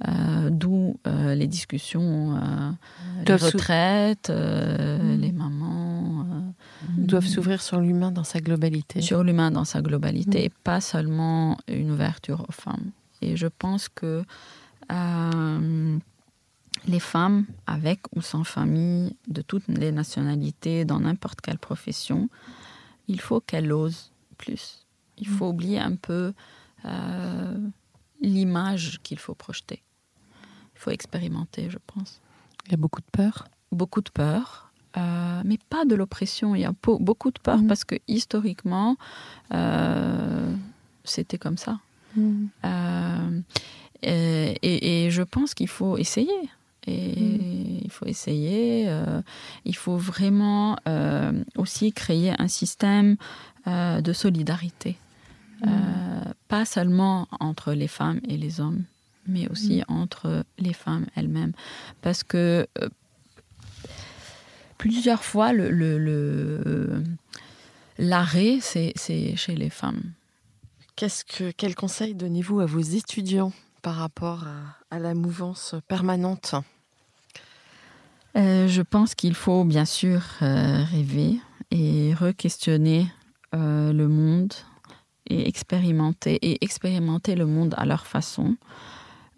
Euh, 0.07 0.49
d'où 0.49 0.99
euh, 1.07 1.33
les 1.33 1.47
discussions, 1.47 2.35
euh, 2.35 2.71
les 3.25 3.35
retraites, 3.35 4.29
mm. 4.29 5.15
les 5.15 5.31
mamans. 5.31 6.53
doivent 6.97 7.25
s'ouvrir 7.25 7.61
sur 7.61 7.79
l'humain 7.79 8.11
dans 8.11 8.25
sa 8.25 8.41
globalité. 8.41 9.01
Sur 9.01 9.23
l'humain 9.23 9.49
dans 9.49 9.63
sa 9.63 9.81
globalité, 9.81 10.39
mm. 10.39 10.45
et 10.45 10.51
pas 10.63 10.81
seulement 10.81 11.57
une 11.69 11.91
ouverture 11.91 12.45
aux 12.49 12.51
femmes. 12.51 12.91
Et 13.21 13.37
je 13.37 13.47
pense 13.47 13.87
que 13.87 14.23
les 16.85 16.99
femmes, 16.99 17.45
avec 17.65 18.01
ou 18.13 18.21
sans 18.21 18.43
famille, 18.43 19.15
de 19.29 19.41
toutes 19.41 19.67
les 19.69 19.93
nationalités, 19.93 20.83
dans 20.83 20.99
n'importe 20.99 21.39
quelle 21.39 21.59
profession, 21.59 22.29
il 23.07 23.21
faut 23.21 23.39
qu'elles 23.39 23.71
osent 23.71 24.11
plus. 24.37 24.85
Il 25.17 25.27
faut 25.27 25.45
mm. 25.45 25.49
oublier 25.49 25.79
un 25.79 25.95
peu 25.95 26.33
l'image 28.21 28.99
qu'il 29.03 29.19
faut 29.19 29.35
projeter. 29.35 29.81
Il 30.83 30.91
faut 30.91 30.91
expérimenter, 30.91 31.69
je 31.69 31.77
pense. 31.87 32.19
Il 32.65 32.71
y 32.71 32.73
a 32.73 32.77
beaucoup 32.77 32.99
de 32.99 33.05
peur 33.09 33.47
Beaucoup 33.71 34.01
de 34.01 34.09
peur, 34.09 34.69
euh, 34.97 35.41
mais 35.45 35.57
pas 35.69 35.85
de 35.85 35.95
l'oppression. 35.95 36.55
Il 36.55 36.61
y 36.61 36.65
a 36.65 36.73
beaucoup 36.83 37.31
de 37.31 37.39
peur 37.39 37.59
mhm. 37.59 37.67
parce 37.67 37.85
que 37.85 37.95
historiquement, 38.09 38.97
euh, 39.53 40.53
c'était 41.05 41.37
comme 41.37 41.57
ça. 41.57 41.79
Mhm. 42.17 42.49
Euh, 42.65 43.41
et, 44.01 45.07
je 45.09 45.21
pense 45.21 45.53
qu'il 45.53 45.69
faut 45.69 45.97
essayer. 45.97 46.49
Et 46.85 47.15
mhm. 47.15 47.79
il 47.85 47.89
faut 47.89 48.05
essayer. 48.05 48.93
il 49.63 49.75
faut 49.77 49.95
vraiment 49.95 50.75
aussi 51.55 51.93
créer 51.93 52.33
un 52.37 52.49
système 52.49 53.15
de 53.65 54.11
solidarité. 54.11 54.97
pas 56.49 56.65
seulement 56.65 57.29
entre 57.39 57.71
les 57.71 57.87
femmes 57.87 58.19
et 58.27 58.35
les 58.35 58.59
hommes, 58.59 58.83
mais 59.27 59.47
aussi 59.49 59.79
mm. 59.79 59.85
entre 59.87 60.45
les 60.57 60.73
femmes 60.73 61.05
elles-mêmes. 61.15 61.53
Parce 62.01 62.23
que 62.23 62.67
euh, 62.81 62.89
plusieurs 64.77 65.23
fois, 65.23 65.53
le, 65.53 65.69
le, 65.69 67.03
l'arrêt, 67.97 68.59
c'est, 68.61 68.93
c'est 68.95 69.35
chez 69.35 69.55
les 69.55 69.69
femmes. 69.69 70.01
Qu'est-ce 70.95 71.25
que, 71.25 71.51
quel 71.51 71.75
conseil 71.75 72.13
donnez-vous 72.13 72.59
à 72.59 72.65
vos 72.65 72.79
étudiants 72.79 73.51
par 73.81 73.95
rapport 73.95 74.45
à, 74.91 74.99
la 74.99 75.15
mouvance 75.15 75.75
permanente? 75.87 76.55
Euh, 78.37 78.67
Je 78.67 78.81
pense 78.81 79.15
qu'il 79.15 79.33
faut 79.33 79.63
bien 79.63 79.85
sûr 79.85 80.21
euh, 80.41 80.83
rêver 80.83 81.39
et 81.71 82.13
re-questionner 82.13 83.07
le 83.55 84.07
monde 84.07 84.51
et 85.27 85.47
expérimenter 85.47 86.35
et 86.41 86.63
expérimenter 86.63 87.35
le 87.35 87.45
monde 87.45 87.75
à 87.77 87.85
leur 87.85 88.05
façon 88.05 88.55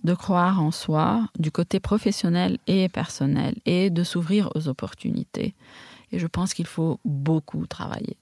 de 0.05 0.13
croire 0.13 0.61
en 0.61 0.71
soi 0.71 1.27
du 1.37 1.51
côté 1.51 1.79
professionnel 1.79 2.59
et 2.67 2.87
personnel 2.89 3.55
et 3.65 3.89
de 3.89 4.03
s'ouvrir 4.03 4.49
aux 4.55 4.67
opportunités. 4.67 5.55
Et 6.11 6.19
je 6.19 6.27
pense 6.27 6.53
qu'il 6.53 6.67
faut 6.67 6.99
beaucoup 7.03 7.65
travailler. 7.65 8.15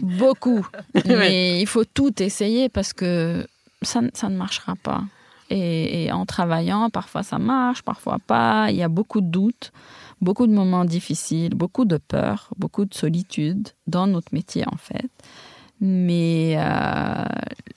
Beaucoup. 0.00 0.66
Mais 1.04 1.60
il 1.60 1.66
faut 1.66 1.84
tout 1.84 2.22
essayer 2.22 2.68
parce 2.68 2.92
que 2.92 3.46
ça, 3.82 4.00
ça 4.14 4.28
ne 4.28 4.36
marchera 4.36 4.76
pas. 4.76 5.02
Et, 5.50 6.10
en 6.12 6.26
travaillant, 6.26 6.90
parfois 6.90 7.22
ça 7.22 7.38
marche, 7.38 7.82
parfois 7.82 8.18
pas. 8.24 8.70
Il 8.70 8.76
y 8.76 8.82
a 8.82 8.88
beaucoup 8.88 9.20
de 9.20 9.28
doutes, 9.28 9.72
beaucoup 10.20 10.46
de 10.46 10.52
moments 10.52 10.84
difficiles, 10.84 11.54
beaucoup 11.54 11.84
de 11.84 11.98
peur, 11.98 12.50
beaucoup 12.56 12.84
de 12.84 12.94
solitude 12.94 13.68
dans 13.86 14.06
notre 14.06 14.32
métier 14.32 14.64
en 14.66 14.76
fait. 14.76 15.10
Mais 15.80 16.54
euh, 16.56 17.24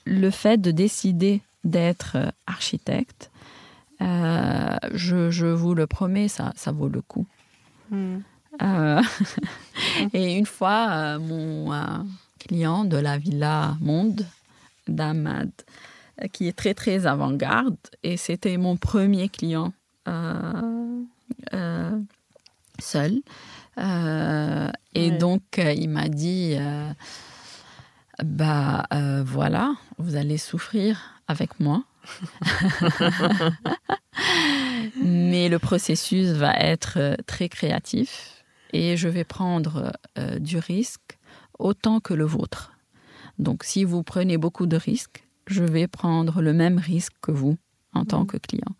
le 0.04 0.30
fait 0.30 0.60
de 0.60 0.70
décider 0.70 1.42
d'être 1.64 2.16
architecte, 2.46 3.30
euh, 4.02 4.76
je, 4.92 5.46
vous 5.46 5.74
le 5.74 5.86
promets, 5.86 6.28
ça, 6.28 6.52
ça 6.56 6.72
vaut 6.72 6.88
le 6.88 7.02
coup. 7.02 7.26
Hmm. 7.90 8.18
Euh, 8.62 9.02
et 10.12 10.36
une 10.36 10.46
fois, 10.46 10.88
euh, 10.90 11.18
mon 11.18 11.72
client 12.38 12.84
de 12.84 12.96
la 12.96 13.18
Villa 13.18 13.76
Monde, 13.80 14.24
d'Amad, 14.88 15.50
qui 16.32 16.48
est 16.48 16.56
très 16.56 16.74
très 16.74 17.06
avant-garde, 17.06 17.76
et 18.02 18.16
c'était 18.16 18.56
mon 18.56 18.76
premier 18.76 19.28
client 19.28 19.72
seul. 22.78 23.20
et 24.94 25.10
donc, 25.12 25.42
il 25.58 25.88
m'a 25.88 26.08
dit, 26.08 26.56
bah 28.22 28.86
voilà, 29.24 29.74
vous 29.98 30.16
allez 30.16 30.38
souffrir 30.38 31.20
avec 31.28 31.60
moi. 31.60 31.84
Mais 35.02 35.48
le 35.48 35.58
processus 35.58 36.28
va 36.28 36.54
être 36.54 36.94
euh, 36.98 37.16
très 37.26 37.48
créatif 37.48 38.44
et 38.72 38.96
je 38.96 39.08
vais 39.08 39.24
prendre 39.24 39.92
euh, 40.18 40.38
du 40.38 40.58
risque 40.58 41.18
autant 41.58 42.00
que 42.00 42.14
le 42.14 42.24
vôtre. 42.24 42.72
Donc 43.38 43.64
si 43.64 43.84
vous 43.84 44.02
prenez 44.02 44.36
beaucoup 44.36 44.66
de 44.66 44.76
risques, 44.76 45.24
je 45.46 45.64
vais 45.64 45.88
prendre 45.88 46.42
le 46.42 46.52
même 46.52 46.78
risque 46.78 47.14
que 47.20 47.32
vous 47.32 47.56
en 47.92 48.04
tant 48.04 48.22
mmh. 48.22 48.26
que 48.26 48.36
client. 48.36 48.76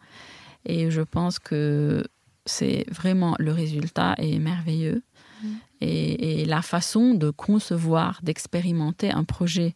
Et 0.67 0.91
je 0.91 1.01
pense 1.01 1.39
que 1.39 2.05
c'est 2.47 2.85
vraiment 2.91 3.35
le 3.39 3.53
résultat 3.53 4.15
est 4.19 4.39
merveilleux. 4.39 5.03
Mmh. 5.43 5.49
Et, 5.83 6.45
la 6.45 6.63
façon 6.63 7.15
de 7.15 7.31
concevoir, 7.31 8.21
d'expérimenter 8.23 9.11
un 9.11 9.25
projet 9.25 9.75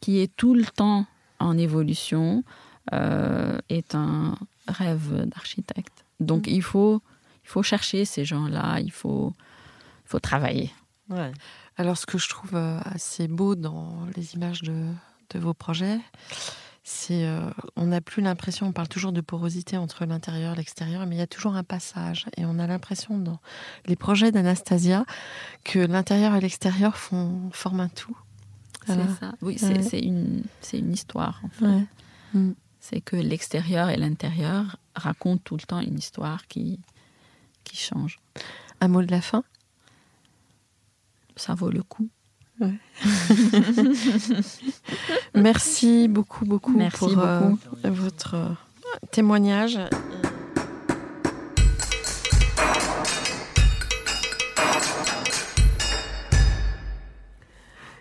qui 0.00 0.20
est 0.20 0.34
tout 0.36 0.54
le 0.54 0.64
temps 0.64 1.06
en 1.38 1.56
évolution 1.58 2.44
euh, 2.92 3.58
est 3.68 3.94
un 3.94 4.36
rêve 4.68 5.26
d'architecte. 5.26 6.04
Donc 6.18 6.46
mmh. 6.46 6.50
il, 6.50 6.62
faut, 6.62 7.02
il 7.44 7.48
faut 7.48 7.62
chercher 7.62 8.04
ces 8.04 8.24
gens-là, 8.24 8.80
il 8.80 8.92
faut, 8.92 9.32
faut 10.04 10.20
travailler. 10.20 10.72
Alors 11.76 11.96
ce 11.96 12.06
que 12.06 12.18
je 12.18 12.28
trouve 12.28 12.54
euh, 12.54 12.78
assez 12.84 13.26
beau 13.26 13.54
dans 13.54 14.06
les 14.16 14.34
images 14.34 14.62
de, 14.62 14.86
de 15.30 15.38
vos 15.38 15.54
projets, 15.54 15.98
c'est 16.82 17.26
euh, 17.26 17.50
on 17.76 17.86
n'a 17.86 18.00
plus 18.00 18.22
l'impression, 18.22 18.66
on 18.66 18.72
parle 18.72 18.88
toujours 18.88 19.12
de 19.12 19.20
porosité 19.20 19.76
entre 19.76 20.04
l'intérieur 20.04 20.54
et 20.54 20.56
l'extérieur, 20.56 21.06
mais 21.06 21.16
il 21.16 21.18
y 21.18 21.22
a 21.22 21.26
toujours 21.26 21.54
un 21.54 21.62
passage. 21.62 22.26
Et 22.36 22.44
on 22.44 22.58
a 22.58 22.66
l'impression 22.66 23.18
dans 23.18 23.40
les 23.86 23.96
projets 23.96 24.32
d'Anastasia 24.32 25.04
que 25.64 25.78
l'intérieur 25.78 26.34
et 26.34 26.40
l'extérieur 26.40 26.96
font, 26.96 27.50
forment 27.52 27.80
un 27.80 27.88
tout. 27.88 28.16
C'est 28.86 28.94
ça. 29.20 29.34
Oui, 29.42 29.56
c'est 29.58 30.00
une, 30.00 30.42
une, 30.72 30.92
histoire. 30.92 31.40
En 31.44 31.48
fait. 31.48 31.86
Mm. 32.34 32.52
C'est 32.80 33.00
que 33.00 33.16
l'extérieur 33.16 33.90
et 33.90 33.96
l'intérieur 33.96 34.76
racontent 34.94 35.42
tout 35.44 35.56
le 35.56 35.62
temps 35.62 35.80
une 35.80 35.98
histoire 35.98 36.46
qui, 36.48 36.80
qui 37.64 37.76
change. 37.76 38.18
Un 38.80 38.88
mot 38.88 39.02
de 39.02 39.10
la 39.10 39.20
fin? 39.20 39.44
Ça 41.36 41.54
vaut 41.54 41.70
le 41.70 41.82
coup. 41.82 42.08
Merci 45.34 46.08
beaucoup, 46.08 46.44
beaucoup 46.44 46.76
pour 46.90 47.18
euh, 47.18 47.54
votre 47.84 48.34
euh, 48.34 48.48
témoignage. 49.10 49.78